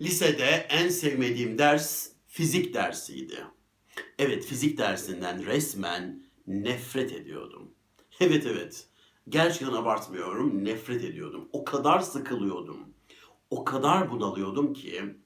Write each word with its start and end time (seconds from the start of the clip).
Lisede 0.00 0.66
en 0.70 0.88
sevmediğim 0.88 1.58
ders 1.58 2.08
fizik 2.26 2.74
dersiydi. 2.74 3.44
Evet 4.18 4.44
fizik 4.44 4.78
dersinden 4.78 5.46
resmen 5.46 6.22
nefret 6.46 7.12
ediyordum. 7.12 7.70
Evet 8.20 8.46
evet. 8.46 8.86
Gerçekten 9.28 9.76
abartmıyorum. 9.76 10.64
Nefret 10.64 11.04
ediyordum. 11.04 11.48
O 11.52 11.64
kadar 11.64 12.00
sıkılıyordum. 12.00 12.78
O 13.50 13.64
kadar 13.64 14.10
bunalıyordum 14.10 14.72
ki 14.72 15.16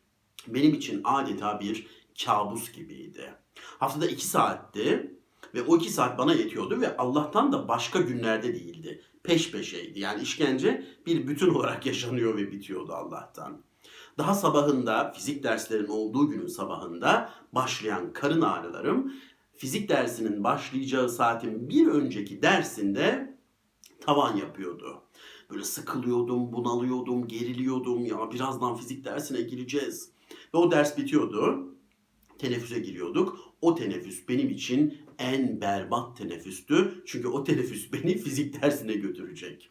benim 0.48 0.74
için 0.74 1.00
adeta 1.04 1.60
bir 1.60 1.86
kabus 2.24 2.72
gibiydi. 2.72 3.34
Haftada 3.54 4.06
iki 4.06 4.26
saatti 4.26 5.16
ve 5.54 5.62
o 5.62 5.76
iki 5.76 5.90
saat 5.90 6.18
bana 6.18 6.34
yetiyordu 6.34 6.80
ve 6.80 6.96
Allah'tan 6.96 7.52
da 7.52 7.68
başka 7.68 8.00
günlerde 8.00 8.54
değildi. 8.54 9.02
Peş 9.22 9.50
peşeydi. 9.50 10.00
Yani 10.00 10.22
işkence 10.22 10.86
bir 11.06 11.26
bütün 11.28 11.48
olarak 11.48 11.86
yaşanıyor 11.92 12.36
ve 12.36 12.52
bitiyordu 12.52 12.92
Allah'tan. 12.92 13.62
Daha 14.18 14.34
sabahında 14.34 15.12
fizik 15.12 15.42
derslerin 15.42 15.88
olduğu 15.88 16.28
günün 16.28 16.46
sabahında 16.46 17.30
başlayan 17.52 18.12
karın 18.12 18.40
ağrılarım 18.40 19.12
fizik 19.56 19.88
dersinin 19.88 20.44
başlayacağı 20.44 21.08
saatin 21.08 21.68
bir 21.68 21.86
önceki 21.86 22.42
dersinde 22.42 23.36
tavan 24.00 24.36
yapıyordu. 24.36 25.02
Böyle 25.50 25.64
sıkılıyordum, 25.64 26.52
bunalıyordum, 26.52 27.28
geriliyordum. 27.28 28.06
Ya 28.06 28.30
birazdan 28.30 28.76
fizik 28.76 29.04
dersine 29.04 29.40
gireceğiz. 29.40 30.10
Ve 30.54 30.58
o 30.58 30.70
ders 30.70 30.98
bitiyordu. 30.98 31.68
Teneffüse 32.38 32.78
giriyorduk. 32.80 33.38
O 33.60 33.74
teneffüs 33.74 34.28
benim 34.28 34.50
için 34.50 34.98
en 35.18 35.60
berbat 35.60 36.16
teneffüstü. 36.16 37.02
Çünkü 37.06 37.28
o 37.28 37.44
teneffüs 37.44 37.92
beni 37.92 38.18
fizik 38.18 38.62
dersine 38.62 38.94
götürecek. 38.94 39.70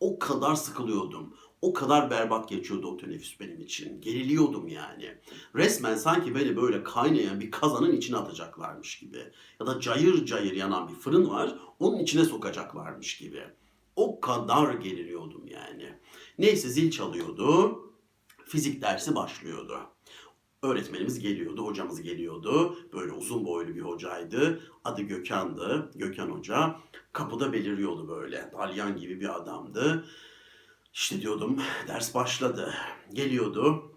O 0.00 0.18
kadar 0.18 0.54
sıkılıyordum. 0.54 1.34
O 1.62 1.72
kadar 1.72 2.10
berbat 2.10 2.48
geçiyordu 2.48 2.86
o 2.86 2.96
teneffüs 2.96 3.40
benim 3.40 3.60
için. 3.60 4.00
Geriliyordum 4.00 4.68
yani. 4.68 5.18
Resmen 5.56 5.94
sanki 5.94 6.34
beni 6.34 6.56
böyle 6.56 6.82
kaynayan 6.82 7.40
bir 7.40 7.50
kazanın 7.50 7.92
içine 7.92 8.16
atacaklarmış 8.16 8.98
gibi. 8.98 9.32
Ya 9.60 9.66
da 9.66 9.80
cayır 9.80 10.26
cayır 10.26 10.52
yanan 10.52 10.88
bir 10.88 10.94
fırın 10.94 11.30
var. 11.30 11.58
Onun 11.78 11.98
içine 11.98 12.24
sokacaklarmış 12.24 13.18
gibi. 13.18 13.42
O 13.96 14.20
kadar 14.20 14.74
geriliyordum 14.74 15.46
yani. 15.46 15.98
Neyse 16.38 16.68
zil 16.68 16.90
çalıyordu. 16.90 17.78
Fizik 18.46 18.82
dersi 18.82 19.14
başlıyordu. 19.14 19.78
Öğretmenimiz 20.62 21.18
geliyordu, 21.18 21.66
hocamız 21.66 22.02
geliyordu. 22.02 22.78
Böyle 22.92 23.12
uzun 23.12 23.44
boylu 23.44 23.74
bir 23.74 23.80
hocaydı. 23.80 24.60
Adı 24.84 25.02
Gökhan'dı. 25.02 25.90
Gökhan 25.94 26.30
Hoca. 26.30 26.76
Kapıda 27.12 27.52
beliriyordu 27.52 28.08
böyle. 28.08 28.50
Dalyan 28.52 28.96
gibi 28.96 29.20
bir 29.20 29.36
adamdı. 29.36 30.04
İşte 30.92 31.20
diyordum 31.22 31.62
ders 31.88 32.14
başladı. 32.14 32.74
Geliyordu, 33.12 33.92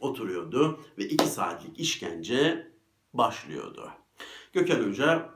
oturuyordu 0.00 0.80
ve 0.98 1.08
iki 1.08 1.26
saatlik 1.26 1.80
işkence 1.80 2.72
başlıyordu. 3.14 3.90
Gökhan 4.52 4.88
Hoca 4.88 5.30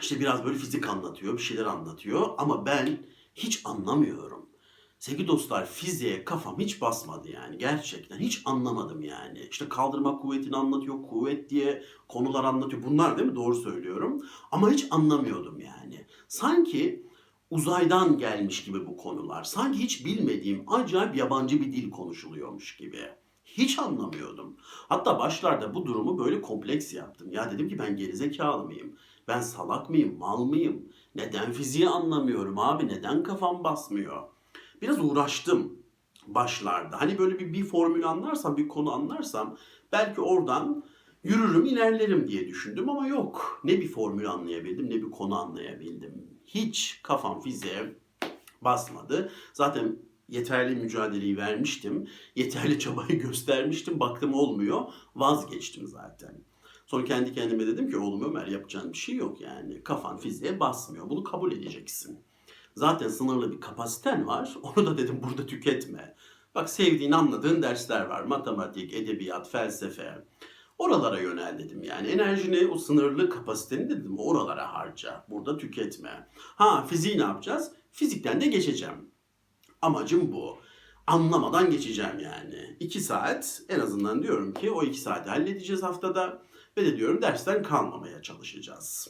işte 0.00 0.20
biraz 0.20 0.44
böyle 0.44 0.58
fizik 0.58 0.88
anlatıyor, 0.88 1.36
bir 1.36 1.42
şeyler 1.42 1.64
anlatıyor 1.64 2.28
ama 2.38 2.66
ben 2.66 2.98
hiç 3.34 3.60
anlamıyorum. 3.64 4.50
Sevgili 4.98 5.28
dostlar 5.28 5.66
fiziğe 5.66 6.24
kafam 6.24 6.58
hiç 6.58 6.80
basmadı 6.80 7.30
yani 7.30 7.58
gerçekten 7.58 8.18
hiç 8.18 8.42
anlamadım 8.44 9.02
yani. 9.02 9.48
İşte 9.50 9.68
kaldırma 9.68 10.18
kuvvetini 10.18 10.56
anlatıyor, 10.56 11.02
kuvvet 11.02 11.50
diye 11.50 11.84
konular 12.08 12.44
anlatıyor. 12.44 12.82
Bunlar 12.82 13.18
değil 13.18 13.28
mi? 13.28 13.34
Doğru 13.34 13.54
söylüyorum. 13.54 14.22
Ama 14.52 14.70
hiç 14.70 14.86
anlamıyordum 14.90 15.60
yani. 15.60 16.06
Sanki 16.28 17.09
uzaydan 17.50 18.18
gelmiş 18.18 18.64
gibi 18.64 18.86
bu 18.86 18.96
konular. 18.96 19.44
Sanki 19.44 19.78
hiç 19.78 20.06
bilmediğim 20.06 20.64
acayip 20.72 21.16
yabancı 21.16 21.60
bir 21.60 21.72
dil 21.72 21.90
konuşuluyormuş 21.90 22.76
gibi. 22.76 23.00
Hiç 23.44 23.78
anlamıyordum. 23.78 24.56
Hatta 24.62 25.18
başlarda 25.18 25.74
bu 25.74 25.86
durumu 25.86 26.18
böyle 26.18 26.42
kompleks 26.42 26.94
yaptım. 26.94 27.32
Ya 27.32 27.50
dedim 27.50 27.68
ki 27.68 27.78
ben 27.78 27.96
gerizekalı 27.96 28.64
mıyım? 28.64 28.96
Ben 29.28 29.40
salak 29.40 29.90
mıyım? 29.90 30.18
Mal 30.18 30.44
mıyım? 30.44 30.88
Neden 31.14 31.52
fiziği 31.52 31.88
anlamıyorum 31.88 32.58
abi? 32.58 32.88
Neden 32.88 33.22
kafam 33.22 33.64
basmıyor? 33.64 34.22
Biraz 34.82 34.98
uğraştım 34.98 35.72
başlarda. 36.26 37.00
Hani 37.00 37.18
böyle 37.18 37.38
bir, 37.38 37.52
bir 37.52 37.64
formül 37.64 38.08
anlarsam, 38.08 38.56
bir 38.56 38.68
konu 38.68 38.92
anlarsam 38.92 39.56
belki 39.92 40.20
oradan 40.20 40.84
yürürüm, 41.24 41.64
ilerlerim 41.64 42.28
diye 42.28 42.48
düşündüm 42.48 42.90
ama 42.90 43.06
yok. 43.06 43.60
Ne 43.64 43.80
bir 43.80 43.88
formül 43.88 44.30
anlayabildim, 44.30 44.90
ne 44.90 44.94
bir 44.94 45.10
konu 45.10 45.38
anlayabildim. 45.38 46.39
Hiç 46.54 47.00
kafam 47.02 47.40
fiziğe 47.40 47.94
basmadı. 48.62 49.32
Zaten 49.52 49.96
yeterli 50.28 50.76
mücadeleyi 50.76 51.36
vermiştim. 51.36 52.08
Yeterli 52.36 52.78
çabayı 52.78 53.18
göstermiştim. 53.22 54.00
Baktım 54.00 54.34
olmuyor. 54.34 54.92
Vazgeçtim 55.16 55.86
zaten. 55.86 56.40
Sonra 56.86 57.04
kendi 57.04 57.32
kendime 57.34 57.66
dedim 57.66 57.90
ki 57.90 57.96
oğlum 57.96 58.24
Ömer 58.24 58.46
yapacağın 58.46 58.92
bir 58.92 58.98
şey 58.98 59.16
yok 59.16 59.40
yani. 59.40 59.82
Kafan 59.84 60.18
fiziğe 60.18 60.60
basmıyor. 60.60 61.10
Bunu 61.10 61.24
kabul 61.24 61.52
edeceksin. 61.52 62.18
Zaten 62.76 63.08
sınırlı 63.08 63.52
bir 63.52 63.60
kapasiten 63.60 64.26
var. 64.26 64.56
Onu 64.62 64.86
da 64.86 64.98
dedim 64.98 65.20
burada 65.22 65.46
tüketme. 65.46 66.14
Bak 66.54 66.70
sevdiğin, 66.70 67.12
anladığın 67.12 67.62
dersler 67.62 68.06
var. 68.06 68.22
Matematik, 68.22 68.94
edebiyat, 68.94 69.50
felsefe. 69.50 70.24
Oralara 70.80 71.20
yönel 71.20 71.58
dedim 71.58 71.82
yani. 71.82 72.08
Enerjini, 72.08 72.66
o 72.66 72.78
sınırlı 72.78 73.30
kapasiteni 73.30 73.90
dedim 73.90 74.18
oralara 74.18 74.74
harca. 74.74 75.24
Burada 75.30 75.58
tüketme. 75.58 76.28
Ha 76.36 76.86
fiziği 76.86 77.18
ne 77.18 77.22
yapacağız? 77.22 77.72
Fizikten 77.92 78.40
de 78.40 78.46
geçeceğim. 78.46 79.10
Amacım 79.82 80.32
bu. 80.32 80.58
Anlamadan 81.06 81.70
geçeceğim 81.70 82.18
yani. 82.18 82.76
İki 82.80 83.00
saat 83.00 83.62
en 83.68 83.80
azından 83.80 84.22
diyorum 84.22 84.54
ki 84.54 84.70
o 84.70 84.82
iki 84.82 85.00
saati 85.00 85.30
halledeceğiz 85.30 85.82
haftada. 85.82 86.42
Ve 86.76 86.86
de 86.86 86.96
diyorum 86.96 87.22
dersten 87.22 87.62
kalmamaya 87.62 88.22
çalışacağız 88.22 89.08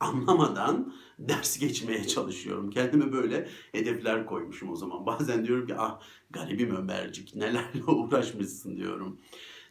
anlamadan 0.00 0.94
ders 1.18 1.58
geçmeye 1.58 2.06
çalışıyorum. 2.06 2.70
Kendime 2.70 3.12
böyle 3.12 3.48
hedefler 3.72 4.26
koymuşum 4.26 4.72
o 4.72 4.76
zaman. 4.76 5.06
Bazen 5.06 5.46
diyorum 5.46 5.66
ki 5.66 5.74
ah 5.78 6.00
garibim 6.30 6.76
Ömercik 6.76 7.34
nelerle 7.34 7.84
uğraşmışsın 7.86 8.76
diyorum. 8.76 9.20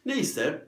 Neyse 0.06 0.67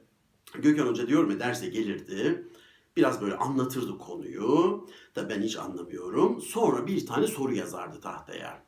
Gökhan 0.54 0.86
Hoca 0.86 1.06
diyorum 1.06 1.30
ya 1.30 1.40
derse 1.40 1.68
gelirdi. 1.68 2.48
Biraz 2.96 3.22
böyle 3.22 3.36
anlatırdı 3.36 3.98
konuyu. 3.98 4.86
Da 5.16 5.28
ben 5.28 5.42
hiç 5.42 5.56
anlamıyorum. 5.56 6.40
Sonra 6.40 6.86
bir 6.86 7.06
tane 7.06 7.26
soru 7.26 7.54
yazardı 7.54 8.00
tahtaya. 8.00 8.62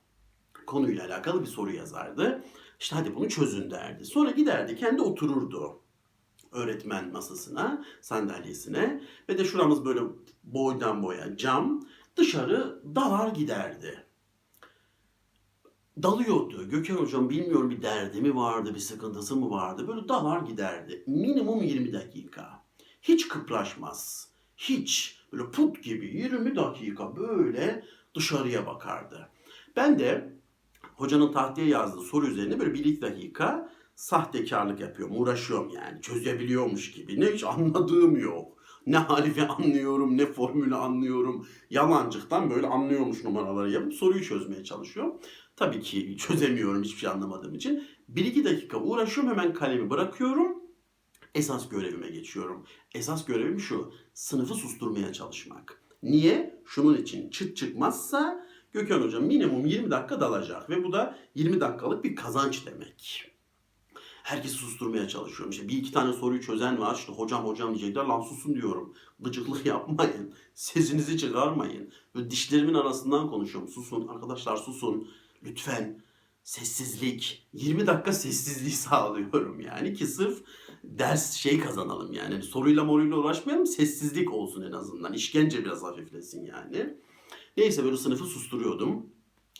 Konuyla 0.66 1.06
alakalı 1.06 1.42
bir 1.42 1.46
soru 1.46 1.72
yazardı. 1.72 2.44
İşte 2.80 2.96
hadi 2.96 3.14
bunu 3.14 3.28
çözün 3.28 3.70
derdi. 3.70 4.04
Sonra 4.04 4.30
giderdi 4.30 4.76
kendi 4.76 5.02
otururdu 5.02 5.82
öğretmen 6.52 7.12
masasına, 7.12 7.84
sandalyesine 8.00 9.02
ve 9.28 9.38
de 9.38 9.44
şuramız 9.44 9.84
böyle 9.84 10.00
boydan 10.44 11.02
boya 11.02 11.36
cam 11.36 11.86
dışarı 12.16 12.82
dalar 12.94 13.28
giderdi. 13.28 14.06
Dalıyordu. 16.02 16.68
Gökhan 16.68 16.96
hocam 16.96 17.30
bilmiyorum 17.30 17.70
bir 17.70 17.82
derdi 17.82 18.20
mi 18.20 18.36
vardı, 18.36 18.74
bir 18.74 18.80
sıkıntısı 18.80 19.36
mı 19.36 19.50
vardı. 19.50 19.88
Böyle 19.88 20.08
dalar 20.08 20.40
giderdi. 20.40 21.04
Minimum 21.06 21.62
20 21.62 21.92
dakika. 21.92 22.64
Hiç 23.02 23.28
kıpraşmaz. 23.28 24.28
Hiç. 24.56 25.18
Böyle 25.32 25.50
put 25.50 25.82
gibi 25.82 26.06
20 26.06 26.56
dakika 26.56 27.16
böyle 27.16 27.84
dışarıya 28.14 28.66
bakardı. 28.66 29.28
Ben 29.76 29.98
de 29.98 30.32
hocanın 30.94 31.32
tahtaya 31.32 31.68
yazdığı 31.68 32.00
soru 32.00 32.26
üzerine 32.26 32.60
böyle 32.60 32.74
bir 32.74 32.84
iki 32.84 33.02
dakika 33.02 33.72
sahtekarlık 33.94 34.80
yapıyorum, 34.80 35.16
uğraşıyorum 35.20 35.70
yani. 35.70 36.02
Çözebiliyormuş 36.02 36.92
gibi. 36.92 37.20
Ne 37.20 37.26
hiç 37.26 37.44
anladığım 37.44 38.16
yok. 38.16 38.52
Ne 38.86 38.96
halifi 38.96 39.42
anlıyorum, 39.42 40.18
ne 40.18 40.26
formülü 40.26 40.74
anlıyorum. 40.74 41.46
Yalancıktan 41.70 42.50
böyle 42.50 42.66
anlıyormuş 42.66 43.24
numaraları 43.24 43.70
yapıp 43.70 43.94
soruyu 43.94 44.24
çözmeye 44.24 44.64
çalışıyorum. 44.64 45.20
Tabii 45.62 45.80
ki 45.80 46.16
çözemiyorum 46.16 46.82
hiçbir 46.82 46.98
şey 46.98 47.10
anlamadığım 47.10 47.54
için. 47.54 47.84
Bir 48.08 48.24
iki 48.24 48.44
dakika 48.44 48.78
uğraşıyorum 48.78 49.30
hemen 49.32 49.54
kalemi 49.54 49.90
bırakıyorum. 49.90 50.62
Esas 51.34 51.68
görevime 51.68 52.10
geçiyorum. 52.10 52.66
Esas 52.94 53.24
görevim 53.24 53.60
şu. 53.60 53.92
Sınıfı 54.14 54.54
susturmaya 54.54 55.12
çalışmak. 55.12 55.82
Niye? 56.02 56.62
Şunun 56.66 56.96
için 56.96 57.30
çıt 57.30 57.56
çıkmazsa 57.56 58.46
Gökhan 58.72 59.02
Hoca 59.02 59.20
minimum 59.20 59.66
20 59.66 59.90
dakika 59.90 60.20
dalacak 60.20 60.70
ve 60.70 60.84
bu 60.84 60.92
da 60.92 61.18
20 61.34 61.60
dakikalık 61.60 62.04
bir 62.04 62.16
kazanç 62.16 62.66
demek. 62.66 63.32
Herkesi 64.22 64.54
susturmaya 64.54 65.08
çalışıyorum. 65.08 65.50
İşte 65.50 65.68
bir 65.68 65.76
iki 65.76 65.92
tane 65.92 66.12
soruyu 66.12 66.42
çözen 66.42 66.80
var. 66.80 66.94
İşte 66.94 67.12
hocam 67.12 67.46
hocam 67.46 67.74
diyecekler. 67.74 68.04
Lan 68.04 68.20
susun 68.20 68.54
diyorum. 68.54 68.94
Gıcıklık 69.20 69.66
yapmayın. 69.74 70.34
Sesinizi 70.54 71.18
çıkarmayın. 71.18 71.92
Böyle 72.14 72.30
dişlerimin 72.30 72.74
arasından 72.74 73.30
konuşuyorum. 73.30 73.70
Susun 73.70 74.08
arkadaşlar 74.08 74.56
susun. 74.56 75.08
Lütfen 75.44 76.02
sessizlik. 76.42 77.48
20 77.52 77.86
dakika 77.86 78.12
sessizliği 78.12 78.70
sağlıyorum 78.88 79.60
yani 79.60 79.94
ki 79.94 80.06
sırf 80.06 80.42
ders 80.84 81.32
şey 81.32 81.60
kazanalım 81.60 82.12
yani. 82.12 82.42
Soruyla 82.42 82.84
moruyla 82.84 83.16
uğraşmayalım 83.16 83.66
sessizlik 83.66 84.32
olsun 84.32 84.62
en 84.62 84.72
azından. 84.72 85.12
İşkence 85.12 85.64
biraz 85.64 85.82
hafiflesin 85.82 86.44
yani. 86.44 86.94
Neyse 87.56 87.84
böyle 87.84 87.96
sınıfı 87.96 88.24
susturuyordum. 88.24 89.06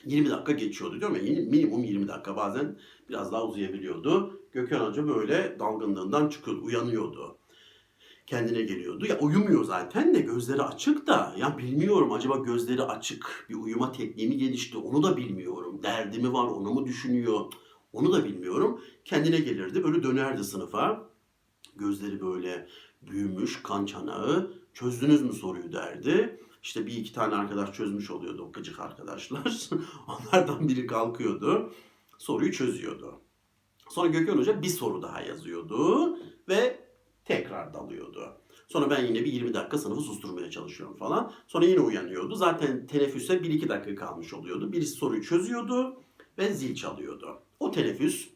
20 0.05 0.31
dakika 0.31 0.52
geçiyordu 0.52 1.00
diyorum 1.00 1.17
ya 1.17 1.23
minimum 1.23 1.84
20 1.84 2.08
dakika 2.08 2.37
bazen 2.37 2.79
biraz 3.08 3.32
daha 3.32 3.46
uzayabiliyordu. 3.46 4.40
Gökhan 4.52 4.87
Hoca 4.87 5.08
böyle 5.08 5.56
dalgınlığından 5.58 6.29
çıkıyordu, 6.29 6.62
uyanıyordu. 6.64 7.38
Kendine 8.26 8.62
geliyordu. 8.62 9.06
Ya 9.06 9.19
uyumuyor 9.19 9.64
zaten 9.64 10.14
de 10.14 10.20
gözleri 10.20 10.62
açık 10.62 11.06
da. 11.06 11.34
Ya 11.38 11.58
bilmiyorum 11.58 12.12
acaba 12.12 12.36
gözleri 12.36 12.82
açık 12.82 13.46
bir 13.48 13.54
uyuma 13.54 13.92
tekniği 13.92 14.28
mi 14.28 14.36
gelişti 14.36 14.78
onu 14.78 15.02
da 15.02 15.16
bilmiyorum. 15.16 15.82
Derdi 15.82 16.19
mi 16.19 16.32
var 16.32 16.44
onu 16.44 16.70
mu 16.70 16.86
düşünüyor 16.86 17.52
onu 17.92 18.12
da 18.12 18.24
bilmiyorum. 18.24 18.80
Kendine 19.04 19.38
gelirdi 19.38 19.84
böyle 19.84 20.02
dönerdi 20.02 20.44
sınıfa. 20.44 21.08
Gözleri 21.76 22.20
böyle 22.20 22.69
büyümüş 23.02 23.62
kan 23.62 23.86
çanağı. 23.86 24.54
Çözdünüz 24.74 25.22
mü 25.22 25.32
soruyu 25.32 25.72
derdi. 25.72 26.40
İşte 26.62 26.86
bir 26.86 26.92
iki 26.92 27.12
tane 27.12 27.34
arkadaş 27.34 27.72
çözmüş 27.72 28.10
oluyordu 28.10 28.46
o 28.48 28.52
gıcık 28.52 28.80
arkadaşlar. 28.80 29.69
Onlardan 30.08 30.69
biri 30.69 30.86
kalkıyordu. 30.86 31.72
Soruyu 32.19 32.52
çözüyordu. 32.52 33.20
Sonra 33.88 34.08
Gökhan 34.08 34.38
Hoca 34.38 34.62
bir 34.62 34.69
soru 34.69 35.02
daha 35.02 35.20
yazıyordu 35.20 36.19
ve 36.48 36.81
tekrar 37.24 37.74
dalıyordu. 37.74 38.36
Sonra 38.69 38.90
ben 38.90 39.04
yine 39.06 39.24
bir 39.24 39.32
20 39.32 39.54
dakika 39.54 39.78
sınıfı 39.78 40.00
susturmaya 40.00 40.50
çalışıyorum 40.50 40.96
falan. 40.96 41.32
Sonra 41.46 41.66
yine 41.66 41.80
uyanıyordu. 41.80 42.34
Zaten 42.34 42.86
teneffüse 42.86 43.34
1-2 43.34 43.69
dakika 43.69 43.94
kalmış 43.94 44.34
oluyordu. 44.34 44.72
Birisi 44.72 44.92
soruyu 44.92 45.22
çözüyordu 45.22 45.96
ve 46.38 46.54
zil 46.54 46.74
çalıyordu. 46.74 47.42
O 47.60 47.70
teneffüs 47.70 48.28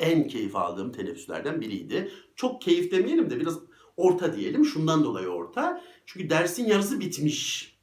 en 0.00 0.28
keyif 0.28 0.56
aldığım 0.56 0.92
teneffüslerden 0.92 1.60
biriydi. 1.60 2.10
Çok 2.36 2.62
keyif 2.62 2.92
demeyelim 2.92 3.30
de 3.30 3.40
biraz 3.40 3.58
orta 3.96 4.36
diyelim. 4.36 4.64
Şundan 4.64 5.04
dolayı 5.04 5.28
orta. 5.28 5.82
Çünkü 6.06 6.30
dersin 6.30 6.66
yarısı 6.66 7.00
bitmiş. 7.00 7.74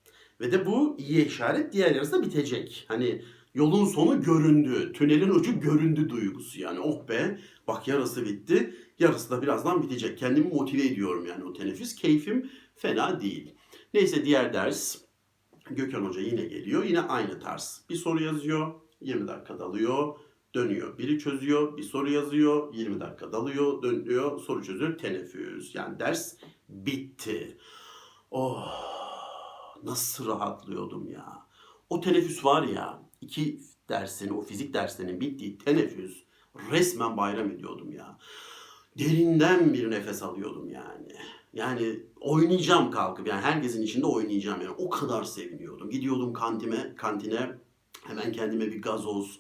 Ve 0.42 0.52
de 0.52 0.66
bu 0.66 0.96
iyi 1.00 1.28
işaret 1.28 1.74
diğer 1.74 1.96
yarısı 1.96 2.12
da 2.12 2.24
bitecek. 2.24 2.86
Hani 2.88 3.22
yolun 3.54 3.86
sonu 3.86 4.22
göründü. 4.22 4.94
Tünelin 4.94 5.30
ucu 5.30 5.60
göründü 5.60 6.10
duygusu 6.10 6.62
yani. 6.62 6.80
Oh 6.80 7.08
be 7.08 7.40
bak 7.68 7.88
yarısı 7.88 8.26
bitti. 8.26 8.76
Yarısı 9.00 9.30
da 9.30 9.42
birazdan 9.42 9.84
bitecek. 9.84 10.18
Kendimi 10.18 10.48
motive 10.48 10.86
ediyorum 10.86 11.26
yani 11.26 11.44
o 11.44 11.54
teneffüs. 11.54 11.96
Keyfim 11.96 12.52
fena 12.76 13.22
değil. 13.22 13.56
Neyse 13.94 14.26
diğer 14.26 14.54
ders 14.54 14.98
Gökhan 15.70 16.06
Hoca 16.06 16.22
yine 16.22 16.46
geliyor. 16.46 16.84
Yine 16.84 17.02
aynı 17.02 17.40
tarz. 17.40 17.86
Bir 17.90 17.96
soru 17.96 18.24
yazıyor. 18.24 18.74
20 19.02 19.28
dakika 19.28 19.60
dalıyor. 19.60 20.16
Dönüyor. 20.56 20.98
Biri 20.98 21.20
çözüyor. 21.20 21.78
Bir 21.78 21.84
soru 21.84 22.12
yazıyor. 22.12 22.74
20 22.74 23.00
dakika 23.00 23.32
dalıyor. 23.32 23.82
Dönüyor. 23.82 24.40
Soru 24.40 24.64
çözüyor. 24.64 24.98
Teneffüs. 24.98 25.76
Yani 25.76 26.00
ders 26.00 26.36
bitti. 26.70 27.58
Oh 28.32 28.96
nasıl 29.84 30.28
rahatlıyordum 30.28 31.10
ya. 31.10 31.48
O 31.90 32.02
teneffüs 32.02 32.46
var 32.46 32.64
ya 32.64 33.02
iki 33.22 33.60
dersin 33.90 34.30
o 34.30 34.42
fizik 34.42 34.74
derslerinin 34.74 35.22
bittiği 35.22 35.58
teneffüs 35.58 36.24
resmen 36.72 37.18
bayram 37.18 37.52
ediyordum 37.52 37.92
ya. 37.92 38.18
Derinden 39.00 39.74
bir 39.74 39.92
nefes 39.92 40.24
alıyordum 40.24 40.70
yani. 40.70 41.16
Yani 41.54 42.00
oynayacağım 42.20 42.92
kalkıp 42.92 43.28
yani 43.28 43.42
herkesin 43.42 43.82
içinde 43.82 44.06
oynayacağım 44.06 44.62
yani 44.62 44.76
o 44.78 44.90
kadar 44.90 45.24
seviniyordum. 45.24 45.90
Gidiyordum 45.90 46.34
kantime, 46.34 46.96
kantine 46.96 47.52
hemen 48.04 48.32
kendime 48.32 48.66
bir 48.66 48.82
gazoz, 48.82 49.40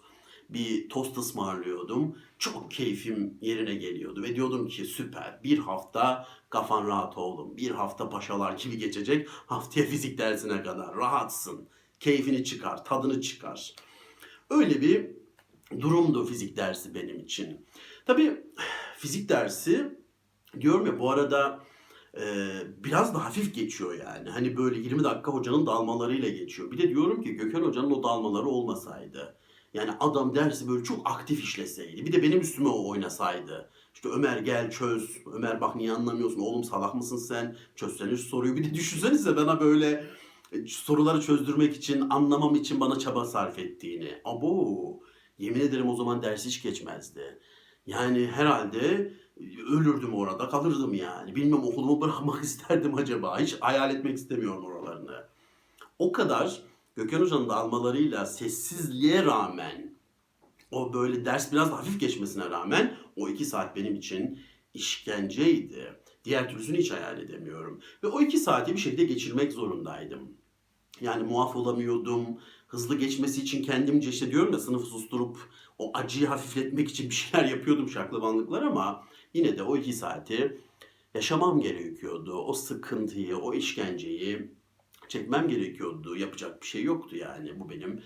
bir 0.49 0.89
tost 0.89 1.17
ısmarlıyordum. 1.17 2.17
Çok 2.39 2.71
keyfim 2.71 3.37
yerine 3.41 3.75
geliyordu 3.75 4.23
ve 4.23 4.35
diyordum 4.35 4.67
ki 4.67 4.85
süper 4.85 5.39
bir 5.43 5.57
hafta 5.57 6.27
kafan 6.49 6.87
rahat 6.87 7.17
oğlum. 7.17 7.57
Bir 7.57 7.71
hafta 7.71 8.09
paşalar 8.09 8.57
gibi 8.57 8.77
geçecek 8.77 9.27
haftaya 9.29 9.85
fizik 9.85 10.17
dersine 10.17 10.63
kadar 10.63 10.95
rahatsın. 10.95 11.67
Keyfini 11.99 12.43
çıkar, 12.43 12.85
tadını 12.85 13.21
çıkar. 13.21 13.75
Öyle 14.49 14.81
bir 14.81 15.07
durumdu 15.79 16.25
fizik 16.25 16.57
dersi 16.57 16.95
benim 16.95 17.19
için. 17.19 17.65
Tabii 18.05 18.43
fizik 19.05 19.29
dersi 19.29 19.99
diyorum 20.61 20.85
ya 20.85 20.99
bu 20.99 21.11
arada 21.11 21.59
e, 22.17 22.23
biraz 22.83 23.15
da 23.15 23.25
hafif 23.25 23.55
geçiyor 23.55 23.93
yani. 23.93 24.29
Hani 24.29 24.57
böyle 24.57 24.79
20 24.79 25.03
dakika 25.03 25.31
hocanın 25.31 25.65
dalmalarıyla 25.65 26.29
geçiyor. 26.29 26.71
Bir 26.71 26.77
de 26.77 26.89
diyorum 26.89 27.21
ki 27.21 27.33
Gökhan 27.33 27.61
hocanın 27.61 27.91
o 27.91 28.03
dalmaları 28.03 28.45
olmasaydı. 28.45 29.37
Yani 29.73 29.91
adam 29.99 30.35
dersi 30.35 30.69
böyle 30.69 30.83
çok 30.83 31.11
aktif 31.11 31.43
işleseydi. 31.43 32.05
Bir 32.05 32.13
de 32.13 32.23
benim 32.23 32.41
üstüme 32.41 32.69
o 32.69 32.89
oynasaydı. 32.89 33.69
İşte 33.93 34.09
Ömer 34.09 34.37
gel 34.37 34.71
çöz. 34.71 35.17
Ömer 35.33 35.61
bak 35.61 35.75
niye 35.75 35.91
anlamıyorsun? 35.91 36.39
Oğlum 36.39 36.63
salak 36.63 36.95
mısın 36.95 37.17
sen? 37.17 37.55
Çözsene 37.75 38.17
soruyu. 38.17 38.55
Bir 38.55 38.63
de 38.63 38.73
düşünsenize 38.73 39.37
bana 39.37 39.59
böyle 39.59 40.05
e, 40.51 40.67
soruları 40.67 41.21
çözdürmek 41.21 41.75
için, 41.75 42.09
anlamam 42.09 42.55
için 42.55 42.79
bana 42.79 42.99
çaba 42.99 43.25
sarf 43.25 43.59
ettiğini. 43.59 44.21
Abo! 44.25 44.99
Yemin 45.37 45.59
ederim 45.59 45.89
o 45.89 45.95
zaman 45.95 46.23
ders 46.23 46.45
hiç 46.45 46.63
geçmezdi. 46.63 47.39
Yani 47.85 48.27
herhalde 48.27 49.13
ölürdüm 49.69 50.13
orada, 50.13 50.49
kalırdım 50.49 50.93
yani. 50.93 51.35
Bilmem 51.35 51.63
okulumu 51.63 52.01
bırakmak 52.01 52.43
isterdim 52.43 52.95
acaba. 52.95 53.39
Hiç 53.39 53.55
hayal 53.61 53.95
etmek 53.95 54.17
istemiyorum 54.17 54.65
oralarını. 54.65 55.25
O 55.99 56.11
kadar 56.11 56.61
Gökhan 56.95 57.21
Hoca'nın 57.21 57.49
da 57.49 57.55
almalarıyla 57.55 58.25
sessizliğe 58.25 59.25
rağmen 59.25 59.95
o 60.71 60.93
böyle 60.93 61.25
ders 61.25 61.51
biraz 61.51 61.71
hafif 61.71 61.99
geçmesine 61.99 62.49
rağmen 62.49 62.97
o 63.15 63.29
iki 63.29 63.45
saat 63.45 63.75
benim 63.75 63.95
için 63.95 64.39
işkenceydi. 64.73 65.93
Diğer 66.25 66.49
türlüsünü 66.49 66.77
hiç 66.77 66.91
hayal 66.91 67.19
edemiyorum. 67.19 67.79
Ve 68.03 68.07
o 68.07 68.21
iki 68.21 68.37
saati 68.37 68.73
bir 68.73 68.77
şekilde 68.77 69.03
geçirmek 69.03 69.53
zorundaydım. 69.53 70.19
Yani 71.01 71.23
muaf 71.23 71.55
olamıyordum. 71.55 72.25
Hızlı 72.67 72.97
geçmesi 72.97 73.41
için 73.41 73.63
kendimce 73.63 74.09
işte 74.09 74.31
diyorum 74.31 74.53
ya 74.53 74.59
sınıfı 74.59 74.85
susturup 74.85 75.37
o 75.77 75.91
acıyı 75.97 76.27
hafifletmek 76.27 76.89
için 76.89 77.09
bir 77.09 77.15
şeyler 77.15 77.45
yapıyordum 77.49 77.89
şaklabanlıklar 77.89 78.61
ama 78.61 79.03
yine 79.33 79.57
de 79.57 79.63
o 79.63 79.77
iki 79.77 79.93
saati 79.93 80.61
yaşamam 81.13 81.61
gerekiyordu. 81.61 82.33
O 82.33 82.53
sıkıntıyı, 82.53 83.37
o 83.37 83.53
işkenceyi 83.53 84.51
çekmem 85.07 85.47
gerekiyordu. 85.47 86.15
Yapacak 86.15 86.61
bir 86.61 86.67
şey 86.67 86.83
yoktu 86.83 87.15
yani. 87.15 87.59
Bu 87.59 87.69
benim 87.69 88.03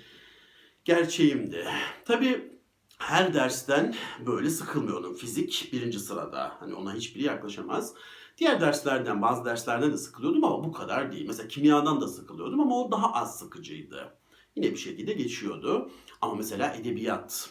gerçeğimdi. 0.86 1.66
Tabii 2.06 2.52
her 3.00 3.34
dersten 3.34 3.96
böyle 4.26 4.50
sıkılmıyordum. 4.50 5.16
Fizik 5.16 5.70
birinci 5.74 6.00
sırada. 6.00 6.56
Hani 6.60 6.74
ona 6.74 6.94
hiçbiri 6.94 7.24
yaklaşamaz. 7.24 7.94
Diğer 8.38 8.62
derslerden, 8.62 9.22
bazı 9.22 9.46
derslerden 9.46 9.92
de 9.92 9.98
sıkılıyordum 9.98 10.44
ama 10.44 10.64
bu 10.64 10.72
kadar 10.72 11.12
değil. 11.12 11.28
Mesela 11.28 11.48
kimyadan 11.48 12.02
da 12.02 12.08
sıkılıyordum 12.08 12.60
ama 12.60 12.82
o 12.82 12.92
daha 12.92 13.14
az 13.14 13.40
sıkıcıydı. 13.40 14.18
Yine 14.56 14.72
bir 14.72 14.78
şekilde 14.78 15.14
geçiyordu. 15.14 15.92
Ama 16.22 16.36
mesela 16.36 16.74
edebiyat, 16.74 17.50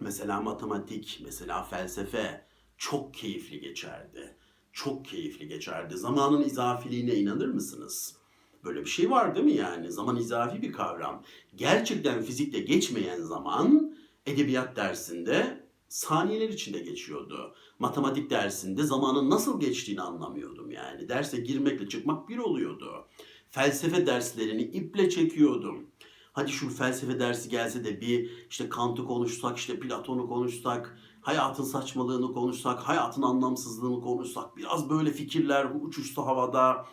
mesela 0.00 0.40
matematik, 0.40 1.20
mesela 1.24 1.62
felsefe 1.62 2.46
çok 2.78 3.14
keyifli 3.14 3.60
geçerdi. 3.60 4.36
Çok 4.72 5.04
keyifli 5.04 5.48
geçerdi. 5.48 5.96
Zamanın 5.96 6.42
izafiliğine 6.42 7.14
inanır 7.14 7.48
mısınız? 7.48 8.16
Böyle 8.64 8.80
bir 8.80 8.90
şey 8.90 9.10
var 9.10 9.34
değil 9.34 9.46
mi 9.46 9.52
yani? 9.54 9.92
Zaman 9.92 10.16
izafi 10.16 10.62
bir 10.62 10.72
kavram. 10.72 11.24
Gerçekten 11.56 12.22
fizikte 12.22 12.60
geçmeyen 12.60 13.20
zaman 13.20 13.96
edebiyat 14.26 14.76
dersinde 14.76 15.64
saniyeler 15.88 16.48
içinde 16.48 16.78
geçiyordu. 16.78 17.54
Matematik 17.78 18.30
dersinde 18.30 18.82
zamanın 18.82 19.30
nasıl 19.30 19.60
geçtiğini 19.60 20.00
anlamıyordum 20.00 20.70
yani. 20.70 21.08
Derse 21.08 21.40
girmekle 21.40 21.88
çıkmak 21.88 22.28
bir 22.28 22.38
oluyordu. 22.38 23.08
Felsefe 23.48 24.06
derslerini 24.06 24.62
iple 24.62 25.10
çekiyordum. 25.10 25.90
Hadi 26.32 26.52
şu 26.52 26.70
felsefe 26.70 27.20
dersi 27.20 27.48
gelse 27.48 27.84
de 27.84 28.00
bir 28.00 28.46
işte 28.50 28.68
Kant'ı 28.68 29.04
konuşsak, 29.04 29.58
işte 29.58 29.80
Platon'u 29.80 30.28
konuşsak, 30.28 30.98
hayatın 31.20 31.64
saçmalığını 31.64 32.32
konuşsak, 32.32 32.80
hayatın 32.80 33.22
anlamsızlığını 33.22 34.00
konuşsak, 34.00 34.56
biraz 34.56 34.90
böyle 34.90 35.12
fikirler 35.12 35.66
uçuşsa 35.80 36.26
havada. 36.26 36.86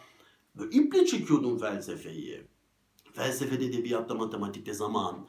Böyle 0.56 0.78
iple 0.78 1.06
çekiyordum 1.06 1.58
felsefeyi. 1.58 2.48
Felsefede, 3.14 3.66
edebiyatta, 3.66 4.16
matematikte 4.16 4.74
zaman 4.74 5.28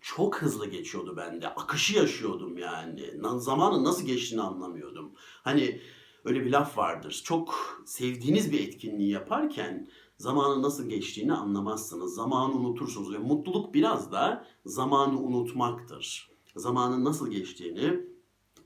çok 0.00 0.42
hızlı 0.42 0.66
geçiyordu 0.66 1.16
bende. 1.16 1.48
Akışı 1.48 1.96
yaşıyordum 1.96 2.58
yani. 2.58 3.02
Zamanın 3.38 3.84
nasıl 3.84 4.06
geçtiğini 4.06 4.42
anlamıyordum. 4.42 5.12
Hani 5.18 5.80
öyle 6.24 6.44
bir 6.44 6.50
laf 6.50 6.78
vardır. 6.78 7.22
Çok 7.24 7.54
sevdiğiniz 7.86 8.52
bir 8.52 8.68
etkinliği 8.68 9.10
yaparken 9.10 9.88
zamanın 10.18 10.62
nasıl 10.62 10.88
geçtiğini 10.88 11.32
anlamazsınız. 11.32 12.14
Zamanı 12.14 12.54
unutursunuz 12.54 13.14
ve 13.14 13.18
mutluluk 13.18 13.74
biraz 13.74 14.12
da 14.12 14.46
zamanı 14.64 15.20
unutmaktır. 15.20 16.30
Zamanın 16.56 17.04
nasıl 17.04 17.30
geçtiğini 17.30 18.00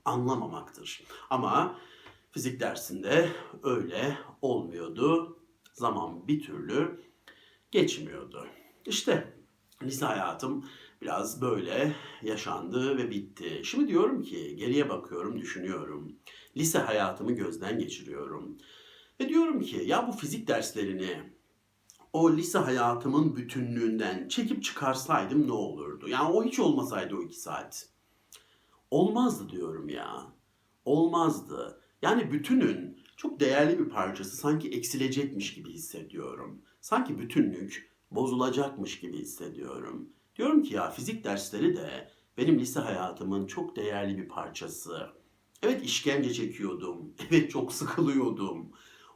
anlamamaktır. 0.05 1.03
Ama 1.29 1.77
fizik 2.31 2.59
dersinde 2.59 3.29
öyle 3.63 4.17
olmuyordu. 4.41 5.37
Zaman 5.73 6.27
bir 6.27 6.41
türlü 6.41 7.01
geçmiyordu. 7.71 8.47
İşte 8.85 9.33
lise 9.83 10.05
hayatım 10.05 10.65
biraz 11.01 11.41
böyle 11.41 11.95
yaşandı 12.21 12.97
ve 12.97 13.11
bitti. 13.11 13.61
Şimdi 13.63 13.87
diyorum 13.87 14.21
ki 14.21 14.55
geriye 14.55 14.89
bakıyorum, 14.89 15.41
düşünüyorum. 15.41 16.15
Lise 16.57 16.79
hayatımı 16.79 17.31
gözden 17.31 17.79
geçiriyorum. 17.79 18.57
Ve 19.19 19.29
diyorum 19.29 19.61
ki 19.61 19.83
ya 19.85 20.07
bu 20.07 20.11
fizik 20.11 20.47
derslerini 20.47 21.40
o 22.13 22.31
lise 22.37 22.57
hayatımın 22.59 23.35
bütünlüğünden 23.35 24.27
çekip 24.27 24.63
çıkarsaydım 24.63 25.47
ne 25.47 25.51
olurdu? 25.51 26.07
Yani 26.07 26.31
o 26.33 26.43
hiç 26.43 26.59
olmasaydı 26.59 27.15
o 27.15 27.21
iki 27.21 27.39
saat. 27.39 27.89
Olmazdı 28.91 29.49
diyorum 29.49 29.89
ya. 29.89 30.33
olmazdı. 30.85 31.81
Yani 32.01 32.31
bütünün 32.31 33.01
çok 33.17 33.39
değerli 33.39 33.79
bir 33.79 33.89
parçası 33.89 34.37
sanki 34.37 34.69
eksilecekmiş 34.69 35.53
gibi 35.53 35.73
hissediyorum. 35.73 36.61
Sanki 36.81 37.19
bütünlük 37.19 37.91
bozulacakmış 38.11 38.99
gibi 38.99 39.17
hissediyorum. 39.19 40.09
Diyorum 40.35 40.63
ki 40.63 40.73
ya 40.75 40.89
fizik 40.91 41.23
dersleri 41.23 41.75
de 41.75 42.11
benim 42.37 42.59
lise 42.59 42.79
hayatımın 42.79 43.47
çok 43.47 43.75
değerli 43.75 44.17
bir 44.17 44.27
parçası. 44.27 45.09
Evet 45.63 45.83
işkence 45.83 46.33
çekiyordum. 46.33 47.13
Evet 47.31 47.51
çok 47.51 47.73
sıkılıyordum. 47.73 48.71